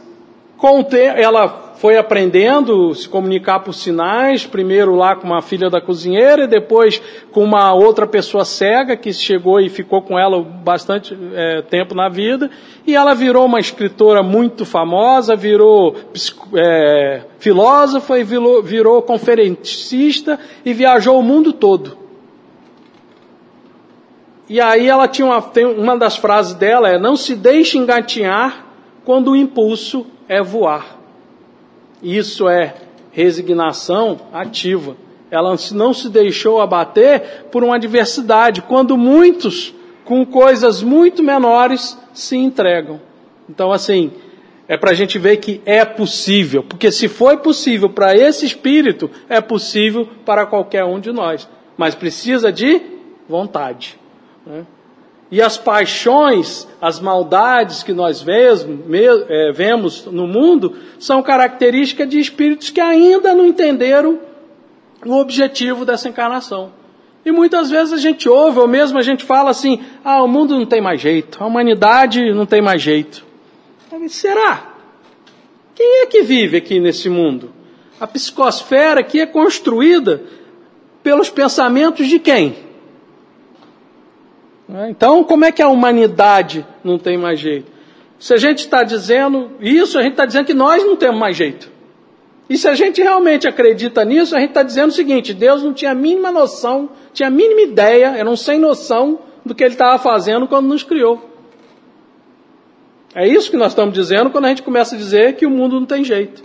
com 0.57 0.85
ela 0.93 1.64
foi 1.77 1.97
aprendendo 1.97 2.91
a 2.91 2.95
se 2.95 3.07
comunicar 3.07 3.59
por 3.59 3.73
sinais, 3.73 4.45
primeiro 4.45 4.95
lá 4.95 5.15
com 5.15 5.27
uma 5.27 5.41
filha 5.41 5.69
da 5.69 5.81
cozinheira 5.81 6.43
e 6.43 6.47
depois 6.47 7.01
com 7.31 7.43
uma 7.43 7.73
outra 7.73 8.07
pessoa 8.07 8.45
cega 8.45 8.95
que 8.95 9.11
chegou 9.11 9.59
e 9.59 9.69
ficou 9.69 10.01
com 10.01 10.17
ela 10.17 10.41
bastante 10.41 11.17
é, 11.33 11.61
tempo 11.61 11.93
na 11.93 12.07
vida. 12.07 12.49
E 12.87 12.95
ela 12.95 13.13
virou 13.13 13.45
uma 13.45 13.59
escritora 13.59 14.23
muito 14.23 14.65
famosa, 14.65 15.35
virou 15.35 15.95
é, 16.55 17.21
filósofa 17.39 18.17
e 18.19 18.23
virou, 18.23 18.63
virou 18.63 19.01
conferencista 19.01 20.39
e 20.65 20.73
viajou 20.73 21.19
o 21.19 21.23
mundo 21.23 21.51
todo. 21.51 21.97
E 24.47 24.61
aí 24.61 24.87
ela 24.87 25.07
tinha 25.07 25.25
uma, 25.25 25.41
tem 25.41 25.65
uma 25.65 25.97
das 25.97 26.15
frases 26.15 26.53
dela 26.53 26.89
é: 26.89 26.99
não 26.99 27.17
se 27.17 27.35
deixe 27.35 27.77
engatinhar 27.77 28.65
quando 29.03 29.31
o 29.31 29.35
impulso 29.35 30.05
é 30.27 30.41
voar. 30.41 31.04
Isso 32.05 32.47
é 32.47 32.75
resignação 33.11 34.27
ativa. 34.31 34.95
Ela 35.31 35.55
não 35.73 35.91
se 35.91 36.07
deixou 36.07 36.61
abater 36.61 37.45
por 37.51 37.63
uma 37.63 37.77
adversidade, 37.77 38.61
quando 38.61 38.95
muitos, 38.95 39.73
com 40.03 40.23
coisas 40.23 40.83
muito 40.83 41.23
menores, 41.23 41.97
se 42.13 42.37
entregam. 42.37 43.01
Então, 43.49 43.71
assim, 43.71 44.11
é 44.67 44.77
para 44.77 44.91
a 44.91 44.93
gente 44.93 45.17
ver 45.17 45.37
que 45.37 45.59
é 45.65 45.83
possível, 45.83 46.61
porque 46.61 46.91
se 46.91 47.07
foi 47.07 47.37
possível 47.37 47.89
para 47.89 48.13
esse 48.13 48.45
espírito, 48.45 49.09
é 49.27 49.41
possível 49.41 50.07
para 50.23 50.45
qualquer 50.45 50.85
um 50.85 50.99
de 50.99 51.11
nós, 51.11 51.49
mas 51.75 51.95
precisa 51.95 52.51
de 52.51 52.79
vontade. 53.27 53.99
Né? 54.45 54.63
E 55.31 55.41
as 55.41 55.57
paixões, 55.57 56.67
as 56.79 56.99
maldades 56.99 57.81
que 57.81 57.93
nós 57.93 58.23
é, 58.27 59.51
vemos 59.51 60.05
no 60.05 60.27
mundo 60.27 60.75
são 60.99 61.23
características 61.23 62.07
de 62.07 62.19
espíritos 62.19 62.69
que 62.69 62.79
ainda 62.79 63.33
não 63.33 63.45
entenderam 63.45 64.19
o 65.03 65.13
objetivo 65.19 65.83
dessa 65.83 66.07
encarnação. 66.07 66.71
E 67.25 67.31
muitas 67.31 67.71
vezes 67.71 67.91
a 67.91 67.97
gente 67.97 68.29
ouve, 68.29 68.59
ou 68.59 68.67
mesmo 68.67 68.99
a 68.99 69.01
gente 69.01 69.23
fala 69.23 69.49
assim: 69.49 69.83
ah, 70.03 70.21
o 70.21 70.27
mundo 70.27 70.57
não 70.57 70.65
tem 70.65 70.79
mais 70.79 71.01
jeito, 71.01 71.43
a 71.43 71.47
humanidade 71.47 72.31
não 72.33 72.45
tem 72.45 72.61
mais 72.61 72.81
jeito. 72.81 73.25
Será? 74.07 74.73
Quem 75.73 76.03
é 76.03 76.05
que 76.05 76.21
vive 76.21 76.57
aqui 76.57 76.79
nesse 76.79 77.09
mundo? 77.09 77.51
A 77.99 78.05
psicosfera 78.05 78.99
aqui 78.99 79.19
é 79.19 79.25
construída 79.25 80.21
pelos 81.01 81.29
pensamentos 81.29 82.07
de 82.07 82.19
quem? 82.19 82.64
Né? 84.67 84.89
Então, 84.89 85.23
como 85.23 85.45
é 85.45 85.51
que 85.51 85.61
a 85.61 85.67
humanidade 85.67 86.65
não 86.83 86.97
tem 86.97 87.17
mais 87.17 87.39
jeito? 87.39 87.71
Se 88.19 88.33
a 88.33 88.37
gente 88.37 88.59
está 88.59 88.83
dizendo 88.83 89.51
isso, 89.59 89.97
a 89.97 90.01
gente 90.01 90.13
está 90.13 90.25
dizendo 90.25 90.45
que 90.45 90.53
nós 90.53 90.83
não 90.83 90.95
temos 90.95 91.19
mais 91.19 91.35
jeito. 91.35 91.71
E 92.49 92.57
se 92.57 92.67
a 92.67 92.75
gente 92.75 93.01
realmente 93.01 93.47
acredita 93.47 94.05
nisso, 94.05 94.35
a 94.35 94.39
gente 94.39 94.49
está 94.49 94.63
dizendo 94.63 94.89
o 94.89 94.93
seguinte: 94.93 95.33
Deus 95.33 95.63
não 95.63 95.73
tinha 95.73 95.91
a 95.91 95.95
mínima 95.95 96.31
noção, 96.31 96.89
tinha 97.13 97.27
a 97.27 97.31
mínima 97.31 97.61
ideia, 97.61 98.15
era 98.17 98.29
um 98.29 98.35
sem 98.35 98.59
noção 98.59 99.19
do 99.43 99.53
que 99.53 99.63
Ele 99.63 99.73
estava 99.73 100.01
fazendo 100.01 100.47
quando 100.47 100.67
nos 100.67 100.83
criou. 100.83 101.31
É 103.13 103.27
isso 103.27 103.49
que 103.49 103.57
nós 103.57 103.71
estamos 103.71 103.93
dizendo 103.93 104.29
quando 104.29 104.45
a 104.45 104.49
gente 104.49 104.61
começa 104.61 104.95
a 104.95 104.97
dizer 104.97 105.35
que 105.35 105.45
o 105.45 105.49
mundo 105.49 105.79
não 105.79 105.85
tem 105.85 106.03
jeito. 106.03 106.43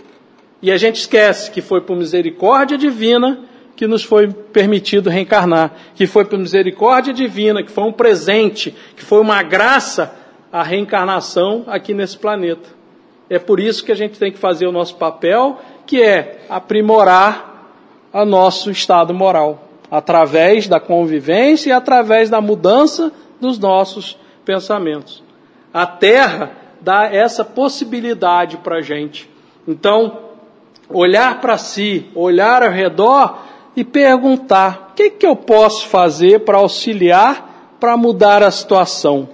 E 0.61 0.71
a 0.71 0.77
gente 0.77 0.97
esquece 0.97 1.51
que 1.51 1.61
foi 1.61 1.81
por 1.81 1.97
misericórdia 1.97 2.77
divina 2.77 3.39
que 3.81 3.87
nos 3.87 4.03
foi 4.03 4.27
permitido 4.27 5.09
reencarnar, 5.09 5.73
que 5.95 6.05
foi 6.05 6.23
por 6.23 6.37
misericórdia 6.37 7.11
divina, 7.11 7.63
que 7.63 7.71
foi 7.71 7.83
um 7.83 7.91
presente, 7.91 8.75
que 8.95 9.03
foi 9.03 9.19
uma 9.19 9.41
graça 9.41 10.13
a 10.53 10.61
reencarnação 10.61 11.63
aqui 11.65 11.91
nesse 11.91 12.15
planeta. 12.15 12.69
É 13.27 13.39
por 13.39 13.59
isso 13.59 13.83
que 13.83 13.91
a 13.91 13.95
gente 13.95 14.19
tem 14.19 14.31
que 14.31 14.37
fazer 14.37 14.67
o 14.67 14.71
nosso 14.71 14.97
papel, 14.97 15.59
que 15.87 15.99
é 15.99 16.45
aprimorar 16.47 17.71
o 18.13 18.23
nosso 18.23 18.69
estado 18.69 19.15
moral, 19.15 19.67
através 19.89 20.67
da 20.67 20.79
convivência 20.79 21.71
e 21.71 21.73
através 21.73 22.29
da 22.29 22.39
mudança 22.39 23.11
dos 23.39 23.57
nossos 23.57 24.15
pensamentos. 24.45 25.23
A 25.73 25.87
Terra 25.87 26.51
dá 26.79 27.05
essa 27.05 27.43
possibilidade 27.43 28.57
para 28.57 28.75
a 28.75 28.81
gente. 28.83 29.27
Então, 29.67 30.19
olhar 30.87 31.41
para 31.41 31.57
si, 31.57 32.05
olhar 32.13 32.61
ao 32.61 32.69
redor, 32.69 33.49
e 33.75 33.83
perguntar: 33.83 34.89
o 34.91 34.95
que, 34.95 35.09
que 35.09 35.25
eu 35.25 35.35
posso 35.35 35.87
fazer 35.87 36.41
para 36.41 36.57
auxiliar 36.57 37.75
para 37.79 37.97
mudar 37.97 38.43
a 38.43 38.51
situação? 38.51 39.29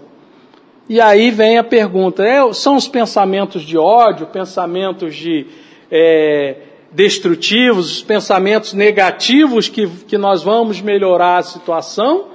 E 0.89 1.01
aí 1.01 1.31
vem 1.31 1.57
a 1.57 1.63
pergunta: 1.63 2.23
é, 2.23 2.53
são 2.53 2.75
os 2.75 2.87
pensamentos 2.87 3.63
de 3.63 3.77
ódio, 3.77 4.27
pensamentos 4.27 5.15
de 5.15 5.45
é, 5.91 6.55
destrutivos, 6.91 7.97
os 7.97 8.03
pensamentos 8.03 8.73
negativos 8.73 9.67
que, 9.69 9.87
que 9.87 10.17
nós 10.17 10.43
vamos 10.43 10.81
melhorar 10.81 11.37
a 11.37 11.43
situação? 11.43 12.27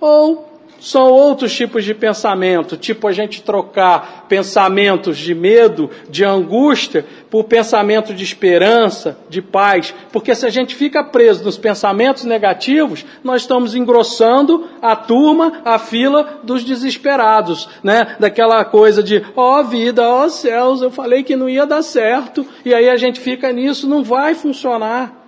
Ou 0.00 0.53
são 0.84 1.10
outros 1.10 1.54
tipos 1.54 1.82
de 1.82 1.94
pensamento, 1.94 2.76
tipo 2.76 3.08
a 3.08 3.12
gente 3.12 3.42
trocar 3.42 4.26
pensamentos 4.28 5.16
de 5.16 5.34
medo, 5.34 5.88
de 6.10 6.22
angústia, 6.22 7.06
por 7.30 7.44
pensamento 7.44 8.12
de 8.12 8.22
esperança, 8.22 9.16
de 9.30 9.40
paz. 9.40 9.94
Porque 10.12 10.34
se 10.34 10.44
a 10.44 10.50
gente 10.50 10.74
fica 10.74 11.02
preso 11.02 11.42
nos 11.42 11.56
pensamentos 11.56 12.24
negativos, 12.24 13.02
nós 13.24 13.40
estamos 13.40 13.74
engrossando 13.74 14.68
a 14.82 14.94
turma, 14.94 15.62
a 15.64 15.78
fila 15.78 16.40
dos 16.42 16.62
desesperados, 16.62 17.66
né? 17.82 18.16
Daquela 18.20 18.62
coisa 18.62 19.02
de, 19.02 19.24
ó 19.34 19.60
oh, 19.60 19.64
vida, 19.64 20.06
ó 20.06 20.26
oh, 20.26 20.28
céus, 20.28 20.82
eu 20.82 20.90
falei 20.90 21.22
que 21.22 21.34
não 21.34 21.48
ia 21.48 21.64
dar 21.64 21.80
certo, 21.80 22.46
e 22.62 22.74
aí 22.74 22.90
a 22.90 22.96
gente 22.98 23.20
fica 23.20 23.50
nisso, 23.50 23.88
não 23.88 24.04
vai 24.04 24.34
funcionar. 24.34 25.18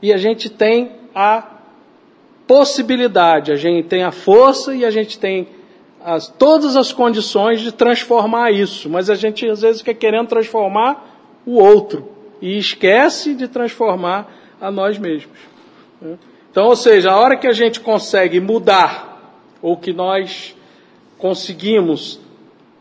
E 0.00 0.10
a 0.10 0.16
gente 0.16 0.48
tem 0.48 0.92
a 1.14 1.51
possibilidade, 2.52 3.50
a 3.50 3.56
gente 3.56 3.88
tem 3.88 4.02
a 4.02 4.12
força 4.12 4.74
e 4.74 4.84
a 4.84 4.90
gente 4.90 5.18
tem 5.18 5.48
as, 6.04 6.28
todas 6.28 6.76
as 6.76 6.92
condições 6.92 7.62
de 7.62 7.72
transformar 7.72 8.50
isso, 8.50 8.90
mas 8.90 9.08
a 9.08 9.14
gente 9.14 9.48
às 9.48 9.62
vezes 9.62 9.80
fica 9.80 9.94
querendo 9.94 10.28
transformar 10.28 11.02
o 11.46 11.54
outro 11.54 12.10
e 12.42 12.58
esquece 12.58 13.34
de 13.34 13.48
transformar 13.48 14.30
a 14.60 14.70
nós 14.70 14.98
mesmos. 14.98 15.38
Então, 16.50 16.66
ou 16.66 16.76
seja, 16.76 17.12
a 17.12 17.16
hora 17.18 17.38
que 17.38 17.46
a 17.46 17.54
gente 17.54 17.80
consegue 17.80 18.38
mudar 18.38 19.40
ou 19.62 19.74
que 19.74 19.94
nós 19.94 20.54
conseguimos 21.16 22.20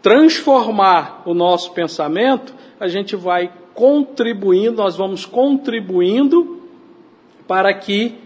transformar 0.02 1.24
o 1.26 1.34
nosso 1.34 1.72
pensamento, 1.72 2.54
a 2.78 2.90
gente 2.90 3.16
vai 3.16 3.50
contribuindo, 3.74 4.74
nós 4.74 4.98
vamos 4.98 5.26
contribuindo 5.26 6.62
para 7.48 7.74
que 7.74 8.20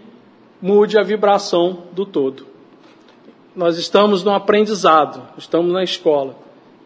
mude 0.66 0.98
a 0.98 1.02
vibração 1.02 1.84
do 1.92 2.04
todo. 2.04 2.44
Nós 3.54 3.78
estamos 3.78 4.24
no 4.24 4.32
aprendizado, 4.32 5.22
estamos 5.38 5.72
na 5.72 5.84
escola. 5.84 6.34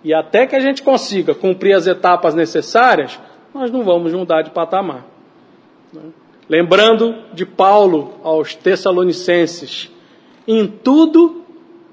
E 0.05 0.13
até 0.13 0.47
que 0.47 0.55
a 0.55 0.61
gente 0.61 0.83
consiga 0.83 1.35
cumprir 1.35 1.73
as 1.73 1.87
etapas 1.87 2.35
necessárias, 2.35 3.19
nós 3.55 3.71
não 3.71 3.83
vamos 3.83 4.13
mudar 4.13 4.43
de 4.43 4.51
patamar. 4.51 5.07
Lembrando 6.47 7.15
de 7.33 7.47
Paulo 7.47 8.17
aos 8.23 8.55
Tessalonicenses: 8.55 9.91
em 10.47 10.67
tudo 10.67 11.43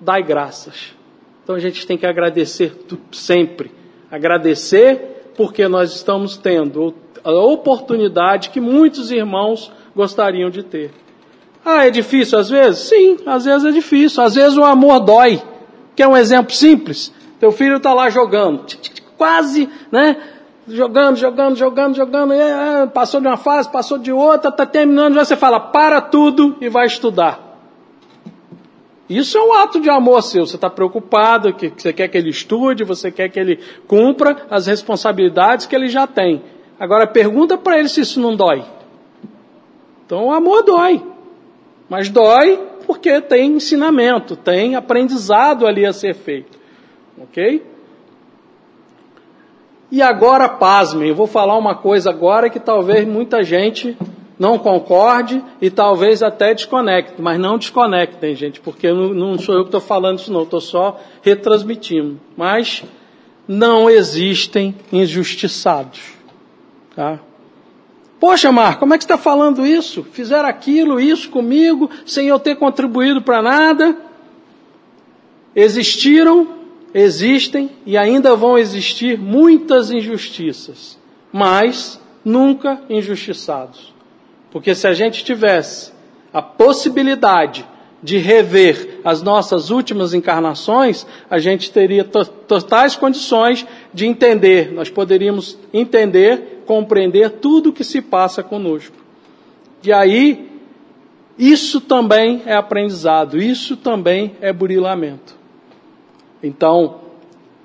dai 0.01 0.21
graças. 0.21 0.93
Então 1.41 1.55
a 1.55 1.59
gente 1.59 1.87
tem 1.87 1.97
que 1.97 2.05
agradecer 2.05 2.85
sempre. 3.13 3.71
Agradecer 4.11 5.31
porque 5.37 5.69
nós 5.69 5.95
estamos 5.95 6.35
tendo 6.35 6.93
a 7.23 7.31
oportunidade 7.31 8.49
que 8.49 8.59
muitos 8.59 9.09
irmãos 9.09 9.71
gostariam 9.95 10.49
de 10.49 10.63
ter. 10.63 10.91
Ah, 11.69 11.85
é 11.85 11.91
difícil 11.91 12.39
às 12.39 12.49
vezes? 12.49 12.87
Sim, 12.87 13.17
às 13.25 13.43
vezes 13.43 13.65
é 13.65 13.71
difícil. 13.71 14.23
Às 14.23 14.35
vezes 14.35 14.57
o 14.57 14.63
amor 14.63 15.01
dói. 15.01 15.43
Quer 15.97 16.07
um 16.07 16.15
exemplo 16.15 16.53
simples? 16.53 17.13
Teu 17.41 17.51
filho 17.51 17.75
está 17.75 17.93
lá 17.93 18.09
jogando, 18.09 18.65
quase, 19.17 19.69
né? 19.91 20.15
Jogando, 20.65 21.17
jogando, 21.17 21.57
jogando, 21.57 21.95
jogando, 21.95 22.33
é, 22.33 22.87
passou 22.87 23.19
de 23.19 23.27
uma 23.27 23.35
fase, 23.35 23.69
passou 23.69 23.97
de 23.97 24.11
outra, 24.13 24.49
está 24.49 24.65
terminando, 24.65 25.15
já 25.15 25.25
você 25.25 25.35
fala, 25.35 25.59
para 25.59 25.99
tudo 25.99 26.55
e 26.61 26.69
vai 26.69 26.85
estudar. 26.85 27.59
Isso 29.09 29.37
é 29.37 29.41
um 29.41 29.53
ato 29.53 29.81
de 29.81 29.89
amor 29.89 30.21
seu. 30.23 30.45
Você 30.45 30.55
está 30.55 30.69
preocupado, 30.69 31.53
que 31.53 31.69
você 31.69 31.91
quer 31.91 32.07
que 32.07 32.17
ele 32.17 32.29
estude, 32.29 32.85
você 32.85 33.11
quer 33.11 33.27
que 33.29 33.39
ele 33.39 33.59
cumpra 33.87 34.45
as 34.49 34.67
responsabilidades 34.67 35.65
que 35.65 35.75
ele 35.75 35.89
já 35.89 36.07
tem. 36.07 36.43
Agora 36.79 37.05
pergunta 37.05 37.57
para 37.57 37.77
ele 37.77 37.89
se 37.89 38.01
isso 38.01 38.21
não 38.21 38.35
dói. 38.35 38.63
Então 40.05 40.27
o 40.27 40.31
amor 40.31 40.63
dói. 40.63 41.16
Mas 41.89 42.09
dói 42.09 42.59
porque 42.85 43.21
tem 43.21 43.53
ensinamento, 43.53 44.35
tem 44.35 44.75
aprendizado 44.75 45.67
ali 45.67 45.85
a 45.85 45.93
ser 45.93 46.15
feito. 46.15 46.57
Ok? 47.21 47.63
E 49.91 50.01
agora, 50.01 50.49
pasmem, 50.49 51.09
eu 51.09 51.15
vou 51.15 51.27
falar 51.27 51.57
uma 51.57 51.75
coisa 51.75 52.09
agora 52.09 52.49
que 52.49 52.59
talvez 52.59 53.07
muita 53.07 53.41
gente 53.41 53.97
não 54.37 54.59
concorde 54.59 55.43
e 55.61 55.69
talvez 55.69 56.21
até 56.21 56.53
desconecte, 56.53 57.21
mas 57.21 57.39
não 57.39 57.57
desconectem, 57.57 58.35
gente, 58.35 58.59
porque 58.59 58.91
não, 58.91 59.37
sou 59.39 59.55
eu 59.55 59.61
que 59.61 59.69
estou 59.69 59.81
falando 59.81 60.19
isso, 60.19 60.31
não, 60.31 60.43
estou 60.43 60.61
só 60.61 60.99
retransmitindo. 61.21 62.19
Mas 62.35 62.83
não 63.47 63.89
existem 63.89 64.75
injustiçados. 64.91 66.13
Tá? 66.95 67.19
Poxa, 68.19 68.51
Marco, 68.51 68.79
como 68.79 68.93
é 68.93 68.97
que 68.97 69.03
você 69.03 69.13
está 69.13 69.17
falando 69.17 69.65
isso? 69.65 70.03
Fizeram 70.11 70.49
aquilo, 70.49 70.99
isso 70.99 71.29
comigo, 71.29 71.89
sem 72.05 72.27
eu 72.27 72.39
ter 72.39 72.55
contribuído 72.55 73.21
para 73.21 73.41
nada. 73.41 73.95
Existiram, 75.55 76.47
existem 76.93 77.69
e 77.85 77.97
ainda 77.97 78.35
vão 78.35 78.57
existir 78.57 79.19
muitas 79.19 79.91
injustiças, 79.91 80.97
mas 81.31 81.99
nunca 82.25 82.81
injustiçados. 82.89 83.93
Porque 84.51 84.73
se 84.73 84.87
a 84.87 84.93
gente 84.93 85.23
tivesse 85.23 85.91
a 86.33 86.41
possibilidade 86.41 87.65
de 88.01 88.17
rever 88.17 88.99
as 89.03 89.21
nossas 89.21 89.69
últimas 89.69 90.13
encarnações, 90.13 91.05
a 91.29 91.39
gente 91.39 91.71
teria 91.71 92.03
totais 92.03 92.95
condições 92.95 93.65
de 93.93 94.05
entender, 94.05 94.71
nós 94.71 94.89
poderíamos 94.89 95.57
entender, 95.73 96.56
compreender 96.67 97.31
tudo 97.31 97.69
o 97.69 97.73
que 97.73 97.83
se 97.83 98.01
passa 98.01 98.43
conosco. 98.43 98.95
E 99.83 99.91
aí, 99.91 100.51
isso 101.37 101.79
também 101.79 102.43
é 102.45 102.53
aprendizado, 102.53 103.37
isso 103.37 103.77
também 103.77 104.35
é 104.41 104.51
burilamento. 104.51 105.35
Então, 106.43 106.99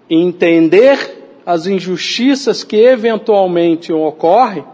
entender 0.08 1.22
as 1.44 1.66
injustiças 1.66 2.62
que 2.62 2.76
eventualmente 2.76 3.92
ocorrem 3.92 4.64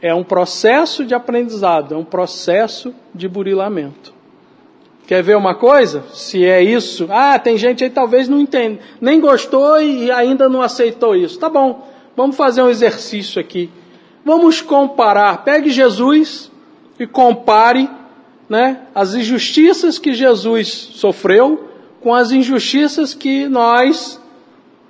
é 0.00 0.14
um 0.14 0.24
processo 0.24 1.04
de 1.04 1.14
aprendizado, 1.14 1.94
é 1.94 1.98
um 1.98 2.04
processo 2.04 2.94
de 3.14 3.28
burilamento. 3.28 4.14
Quer 5.06 5.22
ver 5.22 5.36
uma 5.36 5.54
coisa? 5.54 6.02
Se 6.12 6.44
é 6.44 6.62
isso, 6.62 7.06
ah, 7.10 7.38
tem 7.38 7.56
gente 7.56 7.84
aí 7.84 7.90
talvez 7.90 8.28
não 8.28 8.40
entende, 8.40 8.80
nem 9.00 9.20
gostou 9.20 9.80
e 9.80 10.10
ainda 10.10 10.48
não 10.48 10.62
aceitou 10.62 11.14
isso. 11.14 11.38
Tá 11.38 11.48
bom, 11.48 11.86
vamos 12.16 12.36
fazer 12.36 12.62
um 12.62 12.68
exercício 12.68 13.40
aqui. 13.40 13.70
Vamos 14.24 14.60
comparar. 14.60 15.44
Pegue 15.44 15.70
Jesus 15.70 16.50
e 16.98 17.06
compare, 17.06 17.88
né, 18.48 18.82
as 18.94 19.14
injustiças 19.14 19.98
que 19.98 20.14
Jesus 20.14 20.68
sofreu 20.68 21.68
com 22.00 22.14
as 22.14 22.30
injustiças 22.30 23.14
que 23.14 23.48
nós 23.48 24.20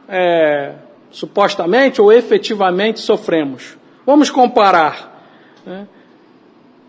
é, 0.09 0.75
supostamente 1.11 2.01
ou 2.01 2.13
efetivamente 2.13 3.01
sofremos. 3.01 3.77
Vamos 4.05 4.31
comparar. 4.31 5.23
Né? 5.65 5.89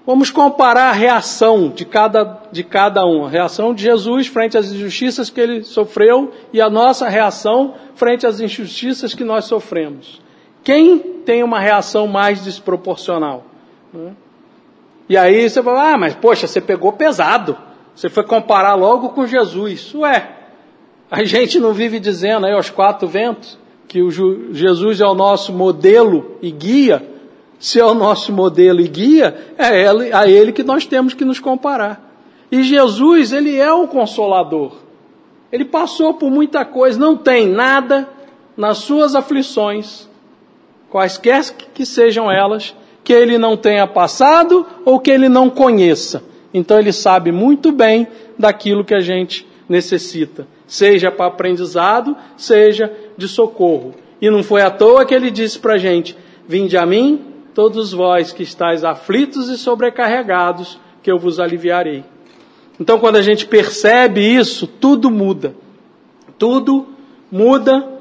Vamos 0.05 0.31
comparar 0.31 0.89
a 0.89 0.93
reação 0.93 1.69
de 1.69 1.83
cada, 1.83 2.41
de 2.51 2.63
cada 2.63 3.05
um. 3.05 3.25
A 3.25 3.29
reação 3.29 3.73
de 3.73 3.83
Jesus 3.83 4.27
frente 4.27 4.57
às 4.57 4.71
injustiças 4.71 5.29
que 5.29 5.41
ele 5.41 5.63
sofreu 5.63 6.31
e 6.53 6.61
a 6.61 6.69
nossa 6.69 7.09
reação 7.09 7.73
frente 7.95 8.25
às 8.25 8.39
injustiças 8.39 9.13
que 9.13 9.23
nós 9.23 9.45
sofremos. 9.45 10.21
Quem 10.67 10.99
tem 10.99 11.43
uma 11.43 11.61
reação 11.61 12.07
mais 12.07 12.43
desproporcional? 12.43 13.45
Né? 13.93 14.11
E 15.07 15.15
aí 15.15 15.49
você 15.49 15.63
fala, 15.63 15.93
ah, 15.93 15.97
mas 15.97 16.13
poxa, 16.13 16.45
você 16.45 16.59
pegou 16.59 16.91
pesado. 16.91 17.57
Você 17.95 18.09
foi 18.09 18.25
comparar 18.25 18.75
logo 18.75 19.07
com 19.11 19.25
Jesus. 19.25 19.95
Ué, 19.95 20.29
a 21.09 21.23
gente 21.23 21.57
não 21.57 21.71
vive 21.71 22.01
dizendo 22.01 22.45
aí 22.45 22.51
aos 22.51 22.69
quatro 22.69 23.07
ventos 23.07 23.57
que 23.87 24.01
o 24.01 24.11
Jesus 24.53 24.99
é 24.99 25.05
o 25.05 25.15
nosso 25.15 25.53
modelo 25.53 26.35
e 26.41 26.51
guia 26.51 27.01
se 27.57 27.79
é 27.79 27.85
o 27.85 27.93
nosso 27.93 28.33
modelo 28.33 28.81
e 28.81 28.89
guia, 28.89 29.55
é 29.57 29.87
ele, 29.87 30.11
a 30.11 30.27
ele 30.27 30.51
que 30.51 30.63
nós 30.63 30.85
temos 30.85 31.13
que 31.13 31.23
nos 31.23 31.39
comparar. 31.39 32.13
E 32.51 32.61
Jesus, 32.61 33.31
ele 33.31 33.55
é 33.55 33.71
o 33.71 33.87
consolador. 33.87 34.73
Ele 35.49 35.63
passou 35.63 36.15
por 36.15 36.29
muita 36.29 36.65
coisa, 36.65 36.99
não 36.99 37.15
tem 37.15 37.47
nada 37.47 38.09
nas 38.57 38.79
suas 38.79 39.15
aflições, 39.15 40.06
quaisquer 40.89 41.43
que 41.73 41.85
sejam 41.85 42.31
elas, 42.31 42.75
que 43.03 43.13
ele 43.13 43.37
não 43.37 43.55
tenha 43.55 43.87
passado 43.87 44.65
ou 44.83 44.99
que 44.99 45.11
ele 45.11 45.29
não 45.29 45.49
conheça. 45.49 46.23
Então 46.53 46.79
ele 46.79 46.91
sabe 46.91 47.31
muito 47.31 47.71
bem 47.71 48.07
daquilo 48.37 48.83
que 48.83 48.95
a 48.95 48.99
gente 48.99 49.47
necessita, 49.67 50.47
seja 50.65 51.11
para 51.11 51.27
aprendizado, 51.27 52.15
seja 52.35 52.91
de 53.17 53.27
socorro. 53.27 53.95
E 54.21 54.29
não 54.29 54.43
foi 54.43 54.61
à 54.61 54.69
toa 54.69 55.05
que 55.05 55.13
ele 55.13 55.29
disse 55.29 55.59
para 55.59 55.73
a 55.73 55.77
gente: 55.77 56.17
Vinde 56.47 56.77
a 56.77 56.85
mim, 56.85 57.25
todos 57.53 57.91
vós 57.91 58.31
que 58.31 58.43
estáis 58.43 58.83
aflitos 58.83 59.49
e 59.49 59.57
sobrecarregados, 59.57 60.79
que 61.03 61.11
eu 61.11 61.19
vos 61.19 61.39
aliviarei. 61.39 62.03
Então, 62.79 62.99
quando 62.99 63.15
a 63.15 63.21
gente 63.21 63.45
percebe 63.45 64.21
isso, 64.21 64.67
tudo 64.67 65.09
muda. 65.09 65.55
Tudo 66.37 66.87
muda 67.31 67.96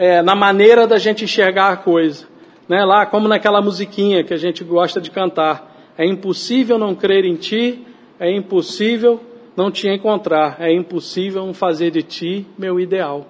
é, 0.00 0.22
na 0.22 0.34
maneira 0.34 0.86
da 0.86 0.96
gente 0.96 1.24
enxergar 1.24 1.68
a 1.68 1.76
coisa. 1.76 2.24
Né? 2.66 2.82
Lá, 2.82 3.04
como 3.04 3.28
naquela 3.28 3.60
musiquinha 3.60 4.24
que 4.24 4.32
a 4.32 4.38
gente 4.38 4.64
gosta 4.64 4.98
de 4.98 5.10
cantar. 5.10 5.92
É 5.98 6.06
impossível 6.06 6.78
não 6.78 6.94
crer 6.94 7.26
em 7.26 7.34
ti, 7.34 7.84
é 8.18 8.34
impossível 8.34 9.20
não 9.54 9.70
te 9.70 9.86
encontrar. 9.88 10.56
É 10.58 10.72
impossível 10.72 11.44
não 11.44 11.52
fazer 11.52 11.90
de 11.90 12.02
ti 12.02 12.46
meu 12.56 12.80
ideal. 12.80 13.26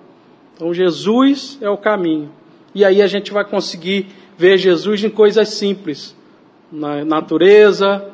Então 0.55 0.73
Jesus 0.73 1.59
é 1.61 1.69
o 1.69 1.77
caminho. 1.77 2.31
E 2.73 2.85
aí 2.85 3.03
a 3.03 3.09
gente 3.09 3.33
vai 3.33 3.45
conseguir 3.45 4.07
ver 4.39 4.57
Jesus 4.57 5.03
em 5.03 5.11
coisas 5.11 5.49
simples, 5.49 6.17
na 6.71 7.05
natureza, 7.05 8.07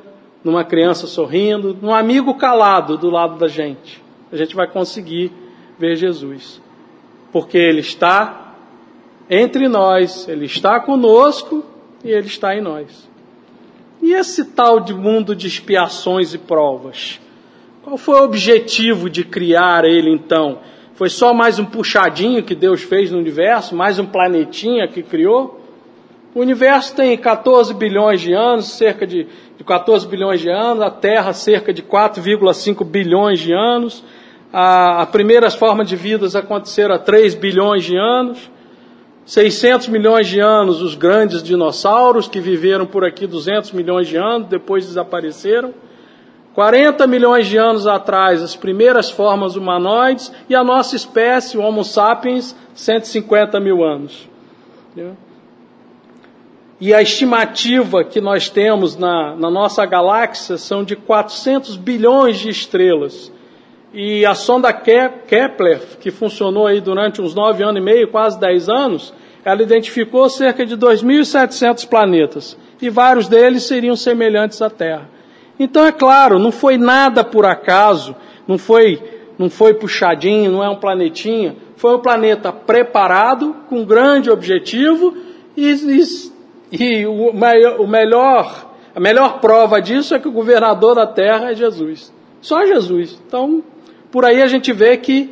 numa 0.42 0.64
criança 0.64 1.07
sorrindo, 1.07 1.77
num 1.83 1.92
amigo 1.92 2.33
calado 2.37 2.97
do 2.97 3.11
lado 3.11 3.37
da 3.37 3.49
gente. 3.49 4.03
A 4.33 4.37
gente 4.37 4.57
vai 4.57 4.66
conseguir 4.66 5.31
ver 5.79 5.95
Jesus. 5.95 6.59
Porque 7.31 7.59
Ele 7.59 7.81
está 7.81 8.45
entre 9.28 9.68
nós, 9.68 10.28
Ele 10.28 10.46
está 10.46 10.80
conosco 10.80 11.64
e 12.04 12.10
Ele 12.10 12.26
está 12.26 12.56
em 12.56 12.60
nós. 12.60 13.08
E 14.02 14.12
esse 14.12 14.44
tal 14.44 14.78
de 14.78 14.94
mundo 14.94 15.34
de 15.34 15.46
expiações 15.46 16.34
e 16.34 16.38
provas? 16.38 17.20
Qual 17.82 17.96
foi 17.96 18.20
o 18.20 18.24
objetivo 18.24 19.08
de 19.08 19.24
criar 19.24 19.84
ele 19.84 20.10
então? 20.10 20.58
Foi 20.94 21.08
só 21.08 21.32
mais 21.32 21.58
um 21.58 21.64
puxadinho 21.64 22.42
que 22.42 22.54
Deus 22.54 22.82
fez 22.82 23.10
no 23.10 23.18
universo, 23.18 23.76
mais 23.76 23.98
um 23.98 24.06
planetinha 24.06 24.88
que 24.88 25.02
criou? 25.02 25.60
O 26.34 26.40
universo 26.40 26.94
tem 26.94 27.16
14 27.16 27.72
bilhões 27.74 28.20
de 28.20 28.32
anos, 28.32 28.72
cerca 28.72 29.06
de, 29.06 29.26
de 29.56 29.64
14 29.64 30.06
bilhões 30.06 30.40
de 30.40 30.50
anos, 30.50 30.82
a 30.82 30.90
Terra 30.90 31.32
cerca 31.32 31.72
de 31.72 31.82
4,5 31.82 32.84
bilhões 32.84 33.38
de 33.38 33.52
anos. 33.52 34.04
A 34.52 35.06
primeiras 35.10 35.54
formas 35.54 35.88
de 35.88 35.96
vidas 35.96 36.36
aconteceram 36.36 36.94
há 36.94 36.98
3 36.98 37.34
bilhões 37.34 37.85
de 37.85 37.96
anos. 37.96 38.50
600 39.27 39.88
milhões 39.88 40.29
de 40.29 40.38
anos 40.38 40.81
os 40.81 40.94
grandes 40.94 41.42
dinossauros 41.42 42.29
que 42.29 42.40
viveram 42.40 42.87
por 42.87 43.04
aqui 43.04 43.27
200 43.27 43.72
milhões 43.72 44.06
de 44.06 44.16
anos, 44.16 44.46
depois 44.46 44.87
desapareceram. 44.87 45.74
40 46.54 47.06
milhões 47.08 47.48
de 47.48 47.58
anos 47.58 47.87
atrás, 47.87 48.40
as 48.40 48.54
primeiras 48.54 49.10
formas 49.10 49.56
humanoides 49.56 50.33
e 50.48 50.54
a 50.54 50.62
nossa 50.62 50.94
espécie, 50.94 51.58
o 51.58 51.60
Homo 51.60 51.85
sapiens, 51.85 52.56
150 52.72 53.58
mil 53.58 53.85
anos. 53.85 54.29
E 56.81 56.94
a 56.94 57.02
estimativa 57.02 58.04
que 58.04 58.20
nós 58.20 58.48
temos 58.48 58.96
na, 58.96 59.35
na 59.35 59.50
nossa 59.50 59.85
galáxia 59.85 60.56
são 60.56 60.85
de 60.85 60.94
400 60.94 61.77
bilhões 61.77 62.38
de 62.38 62.48
estrelas. 62.48 63.33
E 63.99 64.27
a 64.27 64.35
sonda 64.35 64.75
Kepler, 64.75 65.81
que 65.99 66.11
funcionou 66.11 66.67
aí 66.67 66.83
durante 66.83 67.23
uns 67.23 67.35
nove 67.35 67.65
anos 67.65 67.81
e 67.81 67.83
meio, 67.83 68.09
quase 68.09 68.38
dez 68.38 68.69
anos, 68.69 69.15
ela 69.42 69.63
identificou 69.63 70.29
cerca 70.29 70.67
de 70.67 70.77
2.700 70.77 71.88
planetas. 71.88 72.59
E 72.79 72.90
vários 72.90 73.27
deles 73.27 73.63
seriam 73.63 73.97
semelhantes 73.97 74.61
à 74.61 74.69
Terra. 74.69 75.09
Então, 75.59 75.87
é 75.87 75.92
claro, 75.92 76.38
não 76.38 76.53
foi 76.53 76.77
nada 76.77 77.25
por 77.25 77.47
acaso, 77.47 78.15
não 78.47 78.59
foi, 78.59 79.03
não 79.38 79.49
foi 79.49 79.73
puxadinho, 79.73 80.53
não 80.53 80.63
é 80.63 80.69
um 80.69 80.77
planetinha. 80.77 81.57
Foi 81.77 81.97
um 81.97 82.01
planeta 82.01 82.53
preparado, 82.53 83.57
com 83.67 83.83
grande 83.83 84.31
objetivo 84.31 85.17
e, 85.57 85.71
e 85.71 86.37
e 86.71 87.07
o, 87.07 87.31
o 87.31 87.87
melhor, 87.87 88.75
a 88.94 89.01
melhor 89.01 89.40
prova 89.40 89.81
disso 89.81 90.15
é 90.15 90.19
que 90.19 90.29
o 90.29 90.33
governador 90.33 90.97
da 90.97 91.07
terra 91.07 91.53
é 91.53 91.55
Jesus. 91.55 92.13
Só 92.42 92.67
Jesus. 92.67 93.19
Então, 93.27 93.63
por 94.11 94.25
aí 94.25 94.42
a 94.42 94.46
gente 94.46 94.73
vê 94.73 94.96
que 94.96 95.31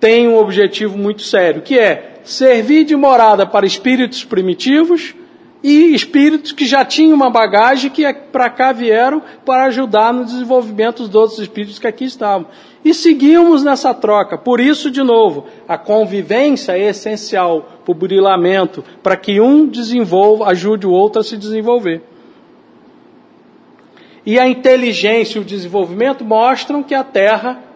tem 0.00 0.28
um 0.28 0.38
objetivo 0.38 0.96
muito 0.96 1.22
sério, 1.22 1.62
que 1.62 1.78
é 1.78 2.20
servir 2.22 2.84
de 2.84 2.94
morada 2.94 3.46
para 3.46 3.66
espíritos 3.66 4.24
primitivos 4.24 5.14
e 5.62 5.94
espíritos 5.94 6.52
que 6.52 6.66
já 6.66 6.84
tinham 6.84 7.14
uma 7.14 7.30
bagagem 7.30 7.90
que 7.90 8.04
é 8.04 8.12
para 8.12 8.48
cá 8.48 8.70
vieram 8.70 9.20
para 9.44 9.64
ajudar 9.64 10.12
no 10.12 10.24
desenvolvimento 10.24 11.04
dos 11.04 11.14
outros 11.14 11.38
espíritos 11.40 11.78
que 11.78 11.86
aqui 11.86 12.04
estavam. 12.04 12.46
E 12.84 12.94
seguimos 12.94 13.64
nessa 13.64 13.92
troca. 13.92 14.38
Por 14.38 14.60
isso, 14.60 14.90
de 14.90 15.02
novo, 15.02 15.46
a 15.66 15.76
convivência 15.76 16.72
é 16.72 16.88
essencial 16.90 17.80
para 17.84 17.90
o 17.90 17.94
burilamento, 17.94 18.84
para 19.02 19.16
que 19.16 19.40
um 19.40 19.66
desenvolva, 19.66 20.46
ajude 20.48 20.86
o 20.86 20.92
outro 20.92 21.20
a 21.20 21.24
se 21.24 21.36
desenvolver. 21.36 22.02
E 24.24 24.38
a 24.38 24.46
inteligência 24.46 25.38
e 25.38 25.42
o 25.42 25.44
desenvolvimento 25.44 26.24
mostram 26.24 26.82
que 26.82 26.94
a 26.94 27.02
Terra 27.02 27.67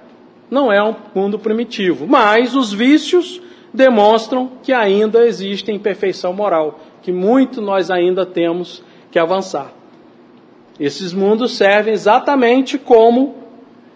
não 0.52 0.70
é 0.70 0.82
um 0.84 0.94
mundo 1.14 1.38
primitivo, 1.38 2.06
mas 2.06 2.54
os 2.54 2.74
vícios 2.74 3.40
demonstram 3.72 4.52
que 4.62 4.70
ainda 4.70 5.24
existe 5.26 5.72
imperfeição 5.72 6.34
moral, 6.34 6.78
que 7.00 7.10
muito 7.10 7.62
nós 7.62 7.90
ainda 7.90 8.26
temos 8.26 8.84
que 9.10 9.18
avançar. 9.18 9.72
Esses 10.78 11.14
mundos 11.14 11.56
servem 11.56 11.94
exatamente 11.94 12.76
como 12.76 13.34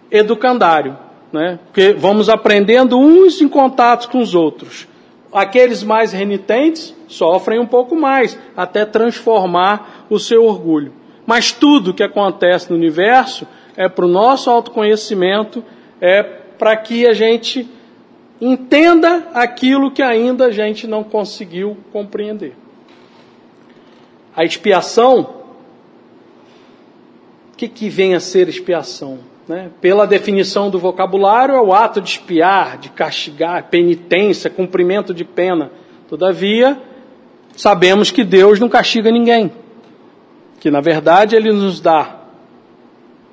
educandário, 0.09 0.97
né? 1.31 1.59
Porque 1.67 1.93
vamos 1.93 2.27
aprendendo 2.27 2.97
uns 2.97 3.39
em 3.39 3.47
contato 3.47 4.09
com 4.09 4.17
os 4.17 4.33
outros. 4.33 4.87
Aqueles 5.31 5.83
mais 5.83 6.11
renitentes 6.11 6.95
sofrem 7.07 7.59
um 7.59 7.67
pouco 7.67 7.95
mais, 7.95 8.35
até 8.55 8.83
transformar 8.83 10.07
o 10.09 10.17
seu 10.17 10.43
orgulho. 10.43 10.91
Mas 11.23 11.51
tudo 11.51 11.93
que 11.93 12.01
acontece 12.01 12.71
no 12.71 12.75
universo 12.75 13.45
é 13.75 13.87
para 13.87 14.05
o 14.05 14.09
nosso 14.09 14.49
autoconhecimento, 14.49 15.63
é 16.01 16.46
para 16.57 16.75
que 16.77 17.05
a 17.05 17.13
gente 17.13 17.67
entenda 18.39 19.27
aquilo 19.33 19.91
que 19.91 20.01
ainda 20.01 20.45
a 20.45 20.51
gente 20.51 20.87
não 20.87 21.03
conseguiu 21.03 21.77
compreender. 21.91 22.55
A 24.35 24.43
expiação, 24.43 25.21
o 27.51 27.57
que, 27.57 27.67
que 27.67 27.89
vem 27.89 28.13
a 28.13 28.19
ser 28.19 28.47
expiação? 28.47 29.19
Né? 29.47 29.71
Pela 29.81 30.05
definição 30.05 30.69
do 30.69 30.77
vocabulário, 30.77 31.55
é 31.55 31.61
o 31.61 31.73
ato 31.73 32.01
de 32.01 32.09
espiar, 32.09 32.77
de 32.77 32.89
castigar, 32.89 33.69
penitência, 33.69 34.49
cumprimento 34.49 35.13
de 35.13 35.23
pena. 35.23 35.71
Todavia, 36.07 36.79
sabemos 37.55 38.11
que 38.11 38.23
Deus 38.23 38.59
não 38.59 38.69
castiga 38.69 39.09
ninguém. 39.09 39.51
Que, 40.59 40.69
na 40.69 40.81
verdade, 40.81 41.35
Ele 41.35 41.51
nos 41.51 41.79
dá 41.79 42.16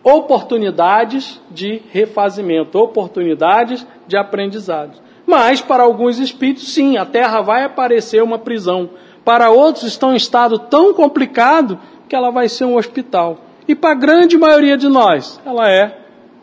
oportunidades 0.05 1.41
de 1.51 1.81
refazimento, 1.91 2.79
oportunidades 2.79 3.87
de 4.07 4.17
aprendizado. 4.17 4.99
Mas, 5.27 5.63
para 5.63 5.83
alguns 5.83 6.19
espíritos, 6.19 6.73
sim, 6.75 6.99
a 6.99 7.07
terra 7.07 7.41
vai 7.41 7.65
aparecer 7.65 8.23
uma 8.23 8.39
prisão. 8.39 8.91
Para 9.25 9.51
outros, 9.51 9.85
estão 9.85 10.13
em 10.13 10.17
estado 10.17 10.59
tão 10.59 10.93
complicado 10.93 11.81
que 12.07 12.15
ela 12.15 12.31
vai 12.31 12.49
ser 12.51 12.67
um 12.67 12.77
hospital. 12.77 13.39
E 13.67 13.75
para 13.75 13.93
a 13.93 13.95
grande 13.95 14.37
maioria 14.37 14.77
de 14.77 14.89
nós, 14.89 15.41
ela 15.47 15.71
é 15.71 15.99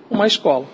uma 0.09 0.26
escola. 0.26 0.66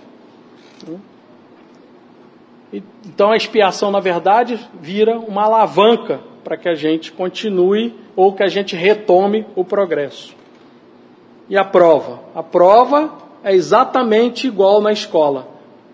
Então 2.71 3.31
a 3.31 3.35
expiação, 3.35 3.91
na 3.91 3.99
verdade, 3.99 4.59
vira 4.79 5.19
uma 5.19 5.43
alavanca 5.43 6.21
para 6.43 6.55
que 6.55 6.69
a 6.69 6.75
gente 6.75 7.11
continue 7.11 7.93
ou 8.15 8.33
que 8.33 8.43
a 8.43 8.47
gente 8.47 8.75
retome 8.75 9.45
o 9.55 9.65
progresso. 9.65 10.36
E 11.49 11.57
a 11.57 11.63
prova? 11.63 12.19
A 12.35 12.43
prova 12.43 13.11
é 13.43 13.53
exatamente 13.53 14.47
igual 14.47 14.81
na 14.81 14.91
escola. 14.91 15.47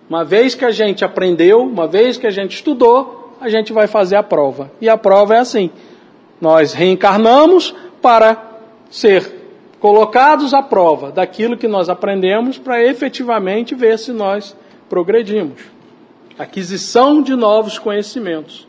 Uma 0.09 0.23
vez 0.23 0.55
que 0.55 0.65
a 0.65 0.71
gente 0.71 1.05
aprendeu, 1.05 1.61
uma 1.61 1.87
vez 1.87 2.17
que 2.17 2.27
a 2.27 2.31
gente 2.31 2.55
estudou, 2.55 3.35
a 3.39 3.49
gente 3.49 3.71
vai 3.71 3.87
fazer 3.87 4.15
a 4.15 4.23
prova. 4.23 4.71
E 4.81 4.89
a 4.89 4.97
prova 4.97 5.35
é 5.35 5.39
assim: 5.39 5.69
nós 6.41 6.73
reencarnamos 6.73 7.73
para 8.01 8.41
ser 8.89 9.43
colocados 9.79 10.53
à 10.53 10.61
prova 10.61 11.11
daquilo 11.11 11.57
que 11.57 11.67
nós 11.67 11.89
aprendemos 11.89 12.57
para 12.57 12.83
efetivamente 12.83 13.75
ver 13.75 13.99
se 13.99 14.11
nós 14.11 14.55
progredimos. 14.89 15.61
Aquisição 16.37 17.21
de 17.21 17.35
novos 17.35 17.77
conhecimentos. 17.77 18.67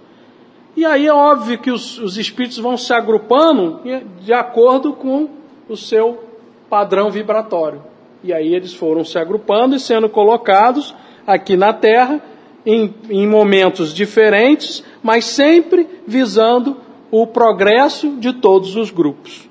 E 0.76 0.84
aí 0.84 1.06
é 1.06 1.12
óbvio 1.12 1.58
que 1.58 1.70
os, 1.70 1.98
os 1.98 2.18
espíritos 2.18 2.58
vão 2.58 2.76
se 2.76 2.92
agrupando 2.92 3.80
de 4.20 4.32
acordo 4.32 4.92
com 4.92 5.28
o 5.68 5.76
seu 5.76 6.33
padrão 6.74 7.08
vibratório. 7.08 7.84
E 8.20 8.32
aí 8.32 8.52
eles 8.52 8.74
foram 8.74 9.04
se 9.04 9.16
agrupando 9.16 9.76
e 9.76 9.78
sendo 9.78 10.08
colocados 10.08 10.92
aqui 11.24 11.56
na 11.56 11.72
Terra 11.72 12.20
em, 12.66 12.92
em 13.08 13.28
momentos 13.28 13.94
diferentes, 13.94 14.82
mas 15.00 15.24
sempre 15.24 15.88
visando 16.04 16.78
o 17.12 17.28
progresso 17.28 18.16
de 18.16 18.32
todos 18.32 18.74
os 18.74 18.90
grupos. 18.90 19.48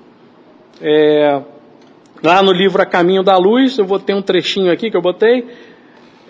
É, 0.82 1.40
Lá 2.22 2.42
no 2.42 2.52
livro 2.52 2.80
A 2.80 2.86
Caminho 2.86 3.22
da 3.22 3.36
Luz, 3.36 3.76
eu 3.78 3.84
vou 3.84 3.98
ter 3.98 4.14
um 4.14 4.22
trechinho 4.22 4.70
aqui 4.70 4.90
que 4.90 4.96
eu 4.96 5.02
botei. 5.02 5.46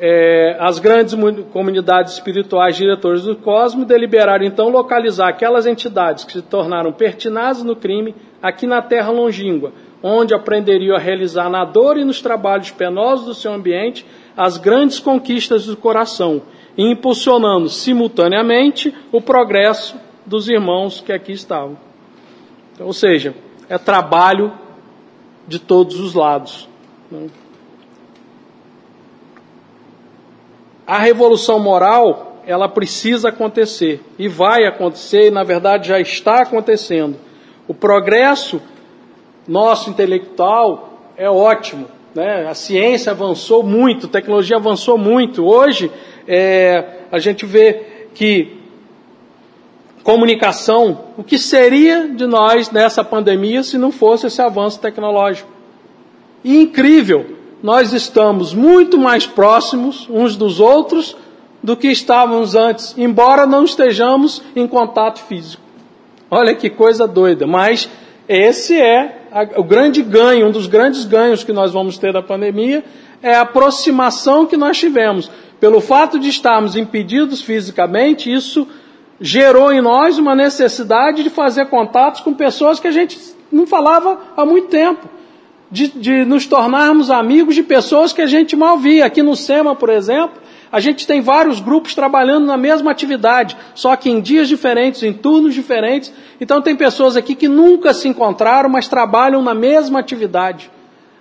É, 0.01 0.57
as 0.59 0.81
grandes 0.81 1.17
comunidades 1.53 2.15
espirituais 2.15 2.77
diretores 2.77 3.23
do 3.23 3.37
cosmos 3.37 3.87
deliberaram 3.87 4.45
então 4.45 4.69
localizar 4.69 5.29
aquelas 5.29 5.67
entidades 5.67 6.25
que 6.25 6.33
se 6.33 6.43
tornaram 6.43 6.93
pertinazes 6.93 7.63
no 7.63 7.77
crime 7.77 8.13
aqui 8.43 8.67
na 8.67 8.83
terra 8.83 9.11
longínqua, 9.11 9.73
onde 10.07 10.35
aprenderiam 10.35 10.95
a 10.95 10.99
realizar 10.99 11.49
na 11.49 11.65
dor 11.65 11.97
e 11.97 12.05
nos 12.05 12.21
trabalhos 12.21 12.71
penosos 12.71 13.25
do 13.25 13.35
seu 13.35 13.53
ambiente 13.53 14.05
as 14.37 14.59
grandes 14.59 14.99
conquistas 14.99 15.65
do 15.65 15.77
coração, 15.77 16.43
e 16.77 16.91
impulsionando 16.91 17.71
simultaneamente 17.71 18.95
o 19.11 19.21
progresso 19.21 19.97
dos 20.27 20.49
irmãos 20.49 21.01
que 21.01 21.13
aqui 21.13 21.33
estavam. 21.33 21.79
Ou 22.79 22.93
seja, 22.93 23.35
é 23.69 23.79
trabalho 23.79 24.53
de 25.49 25.59
todos 25.59 25.99
os 25.99 26.15
lados. 26.15 26.69
Né? 27.11 27.29
a 30.87 30.99
revolução 30.99 31.59
moral, 31.59 32.43
ela 32.47 32.69
precisa 32.69 33.31
acontecer 33.31 34.03
e 34.19 34.29
vai 34.29 34.65
acontecer, 34.65 35.29
e 35.29 35.31
na 35.31 35.43
verdade 35.43 35.89
já 35.89 35.99
está 35.99 36.43
acontecendo. 36.43 37.17
O 37.67 37.75
progresso 37.75 38.61
nosso 39.47 39.91
intelectual 39.91 41.13
é 41.17 41.29
ótimo, 41.29 41.87
né? 42.15 42.47
A 42.49 42.55
ciência 42.55 43.13
avançou 43.13 43.63
muito, 43.63 44.07
a 44.07 44.11
tecnologia 44.11 44.57
avançou 44.57 44.97
muito. 44.97 45.45
Hoje 45.45 45.91
é, 46.27 46.85
a 47.11 47.19
gente 47.19 47.45
vê 47.45 48.09
que 48.15 48.59
comunicação, 50.03 51.01
o 51.17 51.25
que 51.25 51.39
seria 51.39 52.09
de 52.09 52.27
nós 52.27 52.71
nessa 52.71 53.03
pandemia 53.03 53.63
se 53.63 53.79
não 53.79 53.91
fosse 53.91 54.27
esse 54.27 54.41
avanço 54.41 54.79
tecnológico? 54.79 55.49
E 56.45 56.61
incrível, 56.61 57.39
nós 57.63 57.93
estamos 57.95 58.53
muito 58.53 58.99
mais 58.99 59.27
próximos 59.27 60.07
uns 60.11 60.37
dos 60.37 60.61
outros 60.61 61.17
do 61.63 61.75
que 61.75 61.89
estávamos 61.89 62.55
antes, 62.55 62.95
embora 62.99 63.47
não 63.47 63.65
estejamos 63.65 64.43
em 64.55 64.67
contato 64.67 65.21
físico. 65.21 65.63
Olha 66.31 66.55
que 66.55 66.69
coisa 66.69 67.09
doida, 67.09 67.47
mas 67.47 67.89
esse 68.29 68.81
é 68.81 69.27
a, 69.33 69.61
o 69.61 69.65
grande 69.65 70.03
ganho, 70.03 70.49
um 70.49 70.51
dos 70.51 70.67
grandes 70.67 71.05
ganhos 71.05 71.45
que 71.45 71.53
nós 71.53 71.73
vamos 71.73 71.99
ter 71.99 72.13
da 72.13 72.23
pandemia, 72.23 72.85
é 73.23 73.35
a 73.35 73.43
aproximação 73.43 74.47
que 74.47 74.57
nós 74.57 74.79
tivemos. 74.79 75.31
Pelo 75.61 75.81
fato 75.81 76.19
de 76.19 76.29
estarmos 76.29 76.77
impedidos 76.77 77.43
fisicamente, 77.43 78.33
isso 78.33 78.67
gerou 79.21 79.73
em 79.73 79.81
nós 79.81 80.19
uma 80.19 80.35
necessidade 80.35 81.23
de 81.23 81.31
fazer 81.31 81.67
contatos 81.67 82.21
com 82.21 82.35
pessoas 82.35 82.79
que 82.79 82.89
a 82.89 82.91
gente 82.91 83.19
não 83.51 83.67
falava 83.67 84.19
há 84.37 84.45
muito 84.45 84.69
tempo 84.69 85.09
de, 85.71 85.89
de 85.89 86.25
nos 86.25 86.47
tornarmos 86.47 87.11
amigos 87.11 87.55
de 87.55 87.63
pessoas 87.63 88.13
que 88.13 88.23
a 88.23 88.27
gente 88.27 88.55
mal 88.55 88.79
via. 88.79 89.07
Aqui 89.07 89.23
no 89.23 89.35
SEMA, 89.35 89.75
por 89.75 89.91
exemplo, 89.91 90.41
a 90.75 90.81
gente 90.81 91.07
tem 91.07 91.21
vários 91.21 91.61
grupos 91.61 91.95
trabalhando 91.95 92.47
na 92.47 92.57
mesma 92.57 92.91
atividade, 92.91 93.57
só 93.77 93.95
que 93.95 94.11
em 94.11 94.21
dias 94.21 94.49
diferentes, 94.49 95.05
em 95.05 95.13
turnos 95.13 95.55
diferentes. 95.55 96.13
Então 96.41 96.61
tem 96.61 96.75
pessoas 96.75 97.17
aqui 97.17 97.37
que 97.37 97.47
nunca 97.47 97.95
se 97.95 98.09
encontraram, 98.09 98.69
mas 98.69 98.89
trabalham 98.89 99.41
na 99.41 99.55
mesma 99.55 100.01
atividade. 100.01 100.69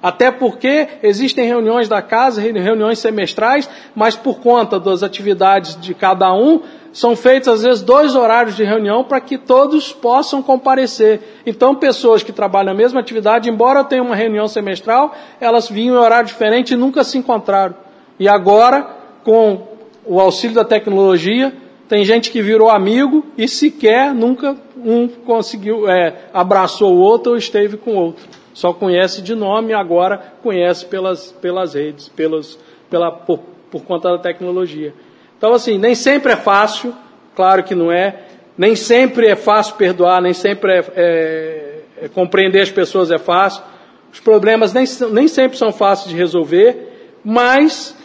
Até 0.01 0.32
porque 0.32 0.88
existem 1.04 1.45
reuniões 1.45 1.88
da 1.88 2.01
casa, 2.01 2.41
reuniões 2.41 2.97
semestrais, 2.97 3.70
mas 3.93 4.16
por 4.16 4.39
conta 4.39 4.80
das 4.80 5.04
atividades 5.04 5.80
de 5.80 5.93
cada 5.93 6.34
um, 6.34 6.62
são 6.91 7.16
feitos 7.16 7.47
às 7.47 7.62
vezes 7.62 7.84
dois 7.84 8.16
horários 8.16 8.56
de 8.56 8.64
reunião 8.64 9.04
para 9.04 9.22
que 9.22 9.38
todos 9.38 9.93
possam 9.93 10.41
comparecer. 10.41 11.41
Então, 11.45 11.76
pessoas 11.76 12.24
que 12.24 12.32
trabalham 12.32 12.72
a 12.72 12.76
mesma 12.76 12.99
atividade, 12.99 13.51
embora 13.51 13.84
tenham 13.84 14.08
uma 14.08 14.16
reunião 14.16 14.47
semestral, 14.47 15.14
elas 15.39 15.70
vinham 15.70 15.93
em 15.93 15.99
horário 15.99 16.26
diferente 16.26 16.74
e 16.74 16.76
nunca 16.76 17.04
se 17.04 17.20
encontraram. 17.20 17.76
E 18.20 18.28
agora, 18.28 19.03
com 19.24 19.67
o 20.05 20.19
auxílio 20.19 20.55
da 20.55 20.65
tecnologia, 20.65 21.53
tem 21.88 22.03
gente 22.03 22.32
que 22.32 22.41
virou 22.41 22.69
amigo 22.69 23.26
e 23.38 23.47
sequer 23.47 24.13
nunca 24.13 24.57
um 24.76 25.07
conseguiu, 25.07 25.89
é, 25.89 26.26
abraçou 26.34 26.93
o 26.93 26.99
outro 26.99 27.34
ou 27.34 27.38
esteve 27.38 27.78
com 27.78 27.91
o 27.91 27.95
outro. 27.95 28.28
Só 28.53 28.74
conhece 28.74 29.21
de 29.21 29.34
nome 29.34 29.74
agora 29.74 30.34
conhece 30.43 30.86
pelas, 30.86 31.32
pelas 31.32 31.74
redes, 31.74 32.09
pelas, 32.09 32.59
pela, 32.89 33.11
por, 33.11 33.39
por 33.71 33.84
conta 33.84 34.11
da 34.11 34.17
tecnologia. 34.17 34.93
Então, 35.38 35.53
assim, 35.53 35.78
nem 35.78 35.95
sempre 35.95 36.34
é 36.34 36.36
fácil, 36.36 36.93
claro 37.36 37.63
que 37.63 37.74
não 37.74 37.91
é, 37.91 38.21
nem 38.57 38.76
sempre 38.76 39.28
é 39.28 39.36
fácil 39.36 39.76
perdoar, 39.76 40.21
nem 40.21 40.34
sempre 40.34 40.71
é, 40.71 40.86
é, 40.95 41.80
é 42.03 42.07
compreender 42.07 42.61
as 42.61 42.69
pessoas 42.69 43.09
é 43.11 43.17
fácil. 43.17 43.63
Os 44.11 44.19
problemas 44.19 44.74
nem, 44.74 44.86
nem 45.11 45.28
sempre 45.28 45.57
são 45.57 45.71
fáceis 45.71 46.09
de 46.09 46.15
resolver, 46.15 47.17
mas 47.24 47.97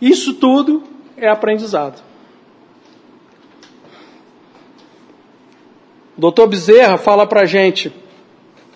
isso 0.00 0.34
tudo 0.34 0.82
é 1.16 1.28
aprendizado. 1.28 2.02
O 6.16 6.20
doutor 6.20 6.46
Bezerra 6.46 6.96
fala 6.96 7.26
para 7.26 7.42
a 7.42 7.46
gente 7.46 7.92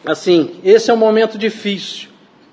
assim: 0.05 0.61
esse 0.62 0.91
é 0.91 0.95
um 0.95 0.99
momento 0.99 1.39
difícil, 1.39 2.11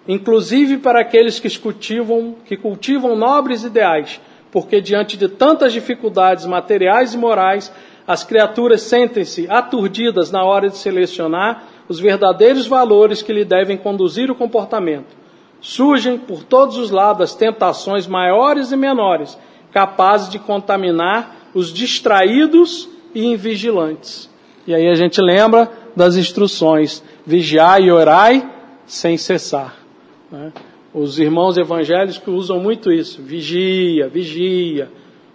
inclusive 0.08 0.78
para 0.78 1.02
aqueles 1.02 1.40
que 1.40 1.60
cultivam, 1.60 2.36
que 2.46 2.56
cultivam 2.56 3.16
nobres 3.16 3.64
ideais, 3.64 4.22
porque 4.50 4.80
diante 4.80 5.18
de 5.18 5.28
tantas 5.28 5.74
dificuldades 5.74 6.46
materiais 6.46 7.14
e 7.14 7.18
morais, 7.18 7.72
as 8.08 8.24
criaturas 8.24 8.82
sentem-se 8.84 9.46
aturdidas 9.50 10.32
na 10.32 10.46
hora 10.46 10.70
de 10.70 10.78
selecionar 10.78 11.64
os 11.90 12.00
verdadeiros 12.00 12.66
valores 12.66 13.22
que 13.22 13.34
lhe 13.34 13.44
devem 13.44 13.76
conduzir 13.76 14.32
o 14.32 14.36
comportamento. 14.36 15.17
Surgem 15.60 16.18
por 16.18 16.44
todos 16.44 16.78
os 16.78 16.92
lados 16.92 17.32
as 17.32 17.36
tentações 17.36 18.08
maiores 18.08 18.72
e 18.72 18.76
menores, 18.76 19.38
capazes 19.72 20.30
de 20.30 20.40
contaminar 20.40 21.50
os 21.54 21.74
distraídos 21.74 22.88
e 23.14 23.26
invigilantes. 23.26 24.30
E 24.66 24.74
aí 24.74 24.88
a 24.88 24.96
gente 24.96 25.22
lembra 25.22 25.72
das 25.96 26.16
instruções: 26.16 27.04
vigiai 27.26 27.84
e 27.84 27.92
orai 27.92 28.48
sem 28.86 29.18
cessar. 29.18 29.76
Né? 30.32 30.52
Os 30.94 31.20
irmãos 31.20 31.58
evangélicos 31.58 32.28
usam 32.28 32.60
muito 32.60 32.92
isso, 32.92 33.22
vigia, 33.22 34.08
vigia. 34.08 34.90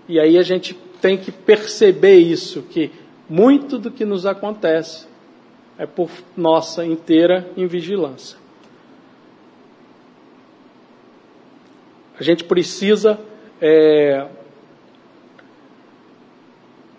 E 0.09 0.19
aí 0.19 0.39
a 0.39 0.43
gente 0.43 0.75
tem 1.01 1.17
que 1.17 1.33
perceber 1.33 2.19
isso, 2.19 2.63
que 2.63 2.91
muito 3.29 3.79
do 3.79 3.91
que 3.91 4.05
nos 4.05 4.27
acontece 4.27 5.07
é 5.79 5.87
por 5.87 6.11
nossa 6.37 6.85
inteira 6.85 7.51
invigilância. 7.57 8.42
A 12.23 12.25
gente 12.25 12.45
precisa. 12.45 13.19
É... 13.61 14.29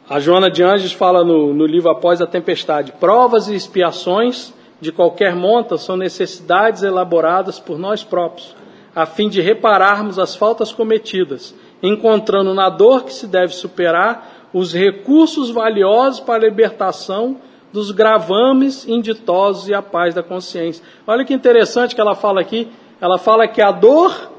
A 0.09 0.19
Joana 0.19 0.51
de 0.51 0.61
Anjos 0.61 0.91
fala 0.91 1.23
no, 1.23 1.53
no 1.53 1.65
livro 1.65 1.89
Após 1.89 2.19
a 2.19 2.27
Tempestade: 2.27 2.91
provas 2.99 3.47
e 3.47 3.55
expiações 3.55 4.53
de 4.81 4.91
qualquer 4.91 5.33
monta 5.33 5.77
são 5.77 5.95
necessidades 5.95 6.83
elaboradas 6.83 7.57
por 7.57 7.79
nós 7.79 8.03
próprios, 8.03 8.53
a 8.93 9.05
fim 9.05 9.29
de 9.29 9.39
repararmos 9.39 10.19
as 10.19 10.35
faltas 10.35 10.73
cometidas, 10.73 11.55
encontrando 11.81 12.53
na 12.53 12.69
dor 12.69 13.05
que 13.05 13.13
se 13.13 13.25
deve 13.25 13.53
superar 13.53 14.49
os 14.53 14.73
recursos 14.73 15.49
valiosos 15.49 16.19
para 16.19 16.35
a 16.35 16.49
libertação 16.49 17.37
dos 17.71 17.91
gravames 17.91 18.85
inditosos 18.85 19.69
e 19.69 19.73
a 19.73 19.81
paz 19.81 20.13
da 20.13 20.21
consciência. 20.21 20.83
Olha 21.07 21.23
que 21.23 21.33
interessante 21.33 21.95
que 21.95 22.01
ela 22.01 22.13
fala 22.13 22.41
aqui. 22.41 22.67
Ela 22.99 23.17
fala 23.17 23.47
que 23.47 23.61
a 23.61 23.71
dor, 23.71 24.33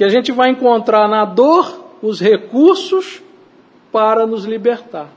que 0.00 0.04
a 0.04 0.08
gente 0.08 0.32
vai 0.32 0.48
encontrar 0.48 1.06
na 1.06 1.26
dor 1.26 1.98
os 2.00 2.22
recursos 2.22 3.20
para 3.92 4.26
nos 4.26 4.46
libertar. 4.46 5.12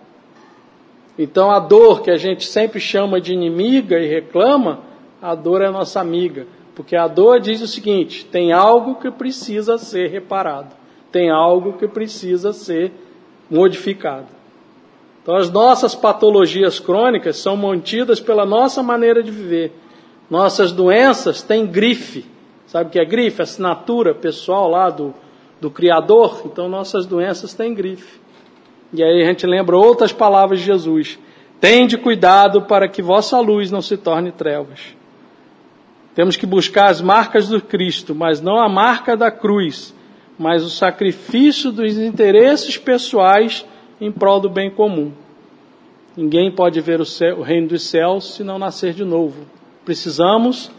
Então 1.18 1.50
a 1.50 1.58
dor 1.58 2.02
que 2.02 2.12
a 2.12 2.18
gente 2.18 2.46
sempre 2.46 2.82
chama 2.82 3.22
de 3.22 3.32
inimiga 3.32 3.98
e 3.98 4.06
reclama, 4.06 4.82
a 5.22 5.36
dor 5.36 5.62
é 5.62 5.72
nossa 5.72 6.02
amiga. 6.02 6.48
Porque 6.76 6.98
a 6.98 7.08
dor 7.08 7.40
diz 7.40 7.62
o 7.62 7.68
seguinte: 7.68 8.26
tem 8.26 8.52
algo 8.52 8.96
que 8.96 9.10
precisa 9.10 9.78
ser 9.78 10.10
reparado, 10.10 10.76
tem 11.14 11.30
algo 11.30 11.78
que 11.78 11.88
precisa 11.88 12.52
ser 12.52 12.92
modificado. 13.50 14.28
Então 15.22 15.34
as 15.38 15.50
nossas 15.50 15.96
patologias 15.96 16.78
crônicas 16.78 17.38
são 17.38 17.56
mantidas 17.56 18.20
pela 18.20 18.46
nossa 18.46 18.84
maneira 18.84 19.24
de 19.24 19.32
viver. 19.32 19.72
Nossas 20.30 20.74
doenças 20.74 21.42
têm 21.42 21.66
grife. 21.66 22.33
Sabe 22.74 22.90
que 22.90 22.98
é 22.98 23.06
grife? 23.06 23.40
Assinatura 23.40 24.16
pessoal 24.16 24.68
lá 24.68 24.90
do, 24.90 25.14
do 25.62 25.70
Criador. 25.70 26.42
Então 26.44 26.68
nossas 26.68 27.06
doenças 27.06 27.54
têm 27.54 27.72
grife. 27.72 28.20
E 28.92 29.04
aí 29.04 29.22
a 29.22 29.28
gente 29.28 29.46
lembra 29.46 29.78
outras 29.78 30.12
palavras 30.12 30.58
de 30.58 30.66
Jesus. 30.66 31.20
Tende 31.62 32.00
cuidado 32.00 32.64
para 32.64 32.88
que 32.88 33.00
vossa 33.00 33.40
luz 33.40 33.70
não 33.70 33.80
se 33.80 33.96
torne 33.96 34.32
trevas. 34.32 34.98
Temos 36.16 36.36
que 36.36 36.48
buscar 36.48 36.90
as 36.90 37.00
marcas 37.00 37.48
do 37.48 37.62
Cristo, 37.62 38.16
mas 38.16 38.42
não 38.42 38.60
a 38.60 38.68
marca 38.68 39.16
da 39.16 39.30
cruz, 39.30 39.94
mas 40.40 40.64
o 40.64 40.70
sacrifício 40.72 41.72
dos 41.72 41.96
interesses 42.00 42.76
pessoais 42.76 43.64
em 44.02 44.12
prol 44.12 44.40
do 44.40 44.50
bem 44.50 44.72
comum. 44.72 45.12
Ninguém 46.18 46.52
pode 46.52 46.82
ver 46.82 47.00
o, 47.00 47.06
céu, 47.06 47.38
o 47.38 47.44
reino 47.44 47.68
dos 47.68 47.84
céus 47.84 48.34
se 48.34 48.44
não 48.44 48.58
nascer 48.58 48.96
de 48.96 49.06
novo. 49.06 49.46
Precisamos 49.86 50.72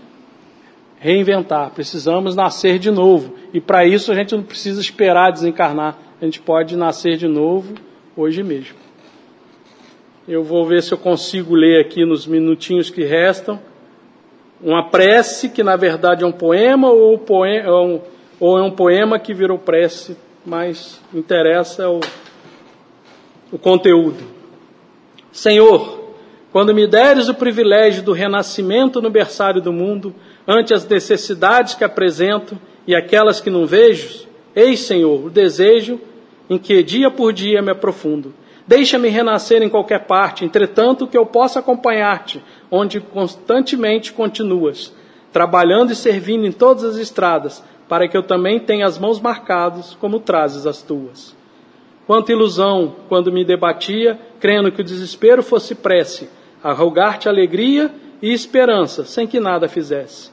reinventar, 1.04 1.70
precisamos 1.72 2.34
nascer 2.34 2.78
de 2.78 2.90
novo. 2.90 3.34
E 3.52 3.60
para 3.60 3.84
isso 3.84 4.10
a 4.10 4.14
gente 4.14 4.34
não 4.34 4.42
precisa 4.42 4.80
esperar 4.80 5.32
desencarnar, 5.32 5.98
a 6.18 6.24
gente 6.24 6.40
pode 6.40 6.74
nascer 6.78 7.18
de 7.18 7.28
novo 7.28 7.74
hoje 8.16 8.42
mesmo. 8.42 8.78
Eu 10.26 10.42
vou 10.42 10.64
ver 10.64 10.82
se 10.82 10.92
eu 10.92 10.96
consigo 10.96 11.54
ler 11.54 11.78
aqui 11.78 12.06
nos 12.06 12.26
minutinhos 12.26 12.88
que 12.88 13.04
restam 13.04 13.60
uma 14.62 14.88
prece 14.88 15.50
que 15.50 15.62
na 15.62 15.76
verdade 15.76 16.24
é 16.24 16.26
um 16.26 16.32
poema 16.32 16.90
ou, 16.90 17.18
poema, 17.18 18.00
ou 18.40 18.58
é 18.58 18.62
um 18.62 18.70
poema 18.70 19.18
que 19.18 19.34
virou 19.34 19.58
prece, 19.58 20.16
mas 20.42 21.02
interessa 21.12 21.86
o, 21.86 22.00
o 23.52 23.58
conteúdo. 23.58 24.24
Senhor, 25.30 26.03
quando 26.54 26.72
me 26.72 26.86
deres 26.86 27.28
o 27.28 27.34
privilégio 27.34 28.00
do 28.04 28.12
renascimento 28.12 29.02
no 29.02 29.10
berçário 29.10 29.60
do 29.60 29.72
mundo, 29.72 30.14
ante 30.46 30.72
as 30.72 30.86
necessidades 30.86 31.74
que 31.74 31.82
apresento 31.82 32.56
e 32.86 32.94
aquelas 32.94 33.40
que 33.40 33.50
não 33.50 33.66
vejo, 33.66 34.28
Eis, 34.54 34.78
Senhor, 34.78 35.26
o 35.26 35.30
desejo 35.30 35.98
em 36.48 36.56
que 36.56 36.80
dia 36.84 37.10
por 37.10 37.32
dia 37.32 37.60
me 37.60 37.72
aprofundo. 37.72 38.32
Deixa-me 38.68 39.08
renascer 39.08 39.64
em 39.64 39.68
qualquer 39.68 40.06
parte, 40.06 40.44
entretanto 40.44 41.08
que 41.08 41.18
eu 41.18 41.26
possa 41.26 41.58
acompanhar-te, 41.58 42.40
onde 42.70 43.00
constantemente 43.00 44.12
continuas, 44.12 44.94
trabalhando 45.32 45.90
e 45.90 45.96
servindo 45.96 46.46
em 46.46 46.52
todas 46.52 46.84
as 46.84 46.96
estradas, 46.98 47.64
para 47.88 48.06
que 48.06 48.16
eu 48.16 48.22
também 48.22 48.60
tenha 48.60 48.86
as 48.86 48.96
mãos 48.96 49.20
marcadas, 49.20 49.96
como 50.00 50.20
trazes 50.20 50.68
as 50.68 50.80
tuas. 50.82 51.36
Quanta 52.06 52.30
ilusão 52.30 52.94
quando 53.08 53.32
me 53.32 53.44
debatia, 53.44 54.16
crendo 54.38 54.70
que 54.70 54.82
o 54.82 54.84
desespero 54.84 55.42
fosse 55.42 55.74
prece, 55.74 56.28
a 56.64 56.72
rogar-te 56.72 57.28
alegria 57.28 57.90
e 58.22 58.32
esperança, 58.32 59.04
sem 59.04 59.26
que 59.26 59.38
nada 59.38 59.68
fizesse. 59.68 60.32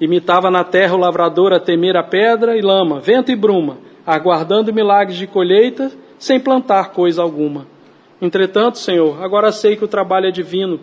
Imitava 0.00 0.50
na 0.50 0.64
terra 0.64 0.94
o 0.94 0.98
lavrador 0.98 1.52
a 1.52 1.60
temer 1.60 1.98
a 1.98 2.02
pedra 2.02 2.56
e 2.56 2.62
lama, 2.62 2.98
vento 2.98 3.30
e 3.30 3.36
bruma, 3.36 3.76
aguardando 4.06 4.72
milagres 4.72 5.18
de 5.18 5.26
colheita, 5.26 5.92
sem 6.18 6.40
plantar 6.40 6.92
coisa 6.92 7.20
alguma. 7.20 7.66
Entretanto, 8.22 8.78
Senhor, 8.78 9.22
agora 9.22 9.52
sei 9.52 9.76
que 9.76 9.84
o 9.84 9.88
trabalho 9.88 10.28
é 10.28 10.30
divino, 10.30 10.80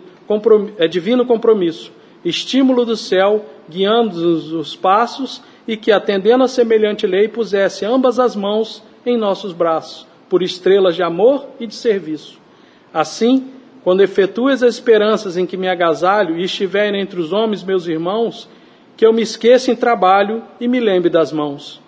é 0.78 0.86
divino 0.86 1.26
compromisso, 1.26 1.92
estímulo 2.24 2.84
do 2.84 2.96
céu, 2.96 3.44
guiando 3.68 4.16
os 4.58 4.76
passos 4.76 5.42
e 5.66 5.76
que, 5.76 5.90
atendendo 5.90 6.44
a 6.44 6.48
semelhante 6.48 7.04
lei, 7.04 7.26
pusesse 7.26 7.84
ambas 7.84 8.20
as 8.20 8.36
mãos 8.36 8.80
em 9.04 9.16
nossos 9.16 9.52
braços, 9.52 10.06
por 10.28 10.40
estrelas 10.40 10.94
de 10.94 11.02
amor 11.02 11.46
e 11.58 11.66
de 11.66 11.74
serviço. 11.74 12.38
Assim, 12.92 13.53
quando 13.84 14.02
efetues 14.02 14.62
as 14.62 14.76
esperanças 14.76 15.36
em 15.36 15.44
que 15.44 15.58
me 15.58 15.68
agasalho 15.68 16.38
e 16.38 16.44
estiver 16.44 16.94
entre 16.94 17.20
os 17.20 17.34
homens 17.34 17.62
meus 17.62 17.86
irmãos, 17.86 18.48
que 18.96 19.04
eu 19.04 19.12
me 19.12 19.20
esqueça 19.20 19.70
em 19.70 19.76
trabalho 19.76 20.42
e 20.58 20.66
me 20.66 20.80
lembre 20.80 21.10
das 21.10 21.30
mãos. 21.30 21.82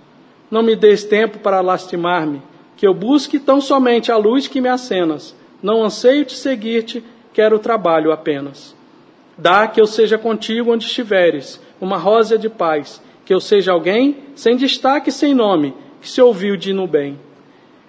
Não 0.51 0.63
me 0.63 0.77
des 0.77 1.05
tempo 1.05 1.39
para 1.39 1.63
lastimar-me, 1.63 2.43
que 2.77 2.87
eu 2.87 2.93
busque 2.93 3.39
tão 3.39 3.63
somente 3.63 4.13
a 4.13 4.17
luz 4.19 4.47
que 4.47 4.61
me 4.61 4.69
acenas. 4.69 5.35
Não 5.63 5.83
anseio 5.83 6.27
te 6.27 6.35
seguir-te, 6.35 7.03
quero 7.33 7.59
trabalho 7.59 8.13
apenas. 8.13 8.77
Dá 9.39 9.67
que 9.67 9.81
eu 9.81 9.87
seja 9.87 10.19
contigo 10.19 10.73
onde 10.73 10.85
estiveres, 10.85 11.59
uma 11.81 11.97
rosa 11.97 12.37
de 12.37 12.51
paz, 12.51 13.03
que 13.25 13.33
eu 13.33 13.41
seja 13.41 13.73
alguém 13.73 14.19
sem 14.35 14.55
destaque 14.55 15.09
e 15.09 15.13
sem 15.13 15.35
nome, 15.35 15.75
que 16.01 16.11
se 16.11 16.21
ouviu 16.21 16.59
de 16.59 16.75
no 16.75 16.87
bem. 16.87 17.19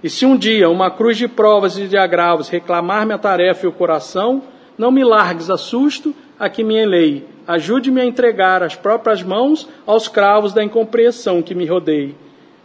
E 0.03 0.09
se 0.09 0.25
um 0.25 0.37
dia 0.37 0.69
uma 0.69 0.91
cruz 0.91 1.17
de 1.17 1.27
provas 1.27 1.77
e 1.77 1.87
de 1.87 1.97
agravos 1.97 2.49
reclamar-me 2.49 3.13
a 3.13 3.17
tarefa 3.17 3.65
e 3.65 3.69
o 3.69 3.73
coração, 3.73 4.43
não 4.77 4.91
me 4.91 5.03
largues 5.03 5.49
a 5.49 5.57
susto 5.57 6.13
a 6.37 6.47
que 6.49 6.63
me 6.63 6.77
eleie. 6.77 7.25
Ajude-me 7.47 8.01
a 8.01 8.05
entregar 8.05 8.61
as 8.61 8.75
próprias 8.75 9.23
mãos 9.23 9.67
aos 9.85 10.07
cravos 10.07 10.53
da 10.53 10.63
incompreensão 10.63 11.41
que 11.41 11.55
me 11.55 11.65
rodeie, 11.65 12.15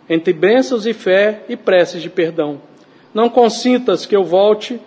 entre 0.08 0.32
bênçãos 0.32 0.86
e 0.86 0.92
fé 0.92 1.44
e 1.48 1.56
preces 1.56 2.02
de 2.02 2.10
perdão. 2.10 2.60
Não 3.14 3.28
consintas 3.28 4.04
que 4.04 4.14
eu 4.14 4.24
volte 4.24 4.78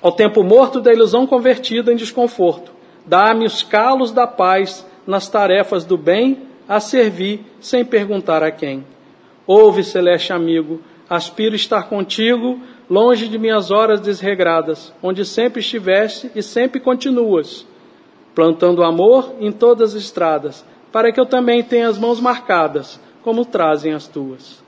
ao 0.00 0.12
tempo 0.12 0.44
morto 0.44 0.80
da 0.80 0.92
ilusão 0.92 1.26
convertida 1.26 1.92
em 1.92 1.96
desconforto. 1.96 2.70
Dá-me 3.04 3.46
os 3.46 3.62
calos 3.62 4.12
da 4.12 4.26
paz 4.26 4.86
nas 5.06 5.28
tarefas 5.28 5.84
do 5.84 5.96
bem 5.96 6.42
a 6.68 6.78
servir 6.78 7.44
sem 7.60 7.84
perguntar 7.84 8.42
a 8.42 8.50
quem. 8.50 8.84
Ouve, 9.46 9.82
celeste 9.84 10.32
amigo, 10.32 10.80
aspiro 11.08 11.54
estar 11.54 11.88
contigo, 11.88 12.60
longe 12.90 13.28
de 13.28 13.38
minhas 13.38 13.70
horas 13.70 14.00
desregradas, 14.00 14.92
onde 15.02 15.24
sempre 15.24 15.60
estiveste 15.60 16.30
e 16.34 16.42
sempre 16.42 16.80
continuas, 16.80 17.66
plantando 18.34 18.82
amor 18.82 19.34
em 19.40 19.52
todas 19.52 19.94
as 19.94 20.02
estradas, 20.02 20.64
para 20.92 21.12
que 21.12 21.20
eu 21.20 21.26
também 21.26 21.62
tenha 21.62 21.88
as 21.88 21.98
mãos 21.98 22.20
marcadas, 22.20 23.00
como 23.22 23.44
trazem 23.44 23.92
as 23.92 24.06
tuas. 24.06 24.62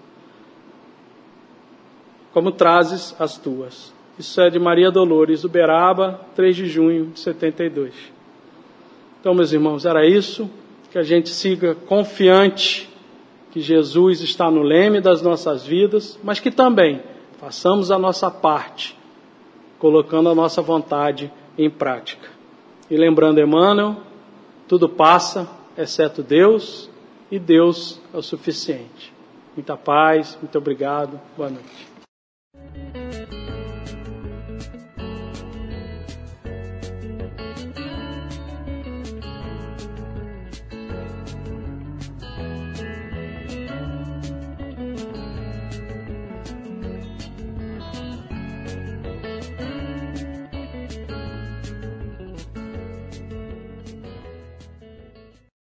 Como 2.32 2.52
trazes 2.52 3.14
as 3.18 3.36
tuas. 3.38 3.92
Isso 4.18 4.40
é 4.40 4.50
de 4.50 4.58
Maria 4.58 4.90
Dolores, 4.90 5.44
Uberaba, 5.44 6.20
3 6.34 6.56
de 6.56 6.66
junho 6.66 7.06
de 7.06 7.20
72. 7.20 7.94
Então, 9.20 9.34
meus 9.34 9.52
irmãos, 9.52 9.86
era 9.86 10.06
isso 10.06 10.50
que 10.90 10.98
a 10.98 11.02
gente 11.02 11.28
siga 11.28 11.74
confiante 11.74 12.87
que 13.50 13.60
Jesus 13.60 14.20
está 14.20 14.50
no 14.50 14.62
leme 14.62 15.00
das 15.00 15.22
nossas 15.22 15.66
vidas, 15.66 16.18
mas 16.22 16.40
que 16.40 16.50
também 16.50 17.02
façamos 17.38 17.90
a 17.90 17.98
nossa 17.98 18.30
parte, 18.30 18.96
colocando 19.78 20.28
a 20.28 20.34
nossa 20.34 20.60
vontade 20.60 21.32
em 21.56 21.70
prática. 21.70 22.28
E 22.90 22.96
lembrando 22.96 23.40
Emmanuel, 23.40 23.96
tudo 24.66 24.88
passa, 24.88 25.48
exceto 25.76 26.22
Deus, 26.22 26.90
e 27.30 27.38
Deus 27.38 28.00
é 28.12 28.16
o 28.16 28.22
suficiente. 28.22 29.12
Muita 29.54 29.76
paz, 29.76 30.38
muito 30.40 30.56
obrigado, 30.56 31.20
boa 31.36 31.50
noite. 31.50 32.97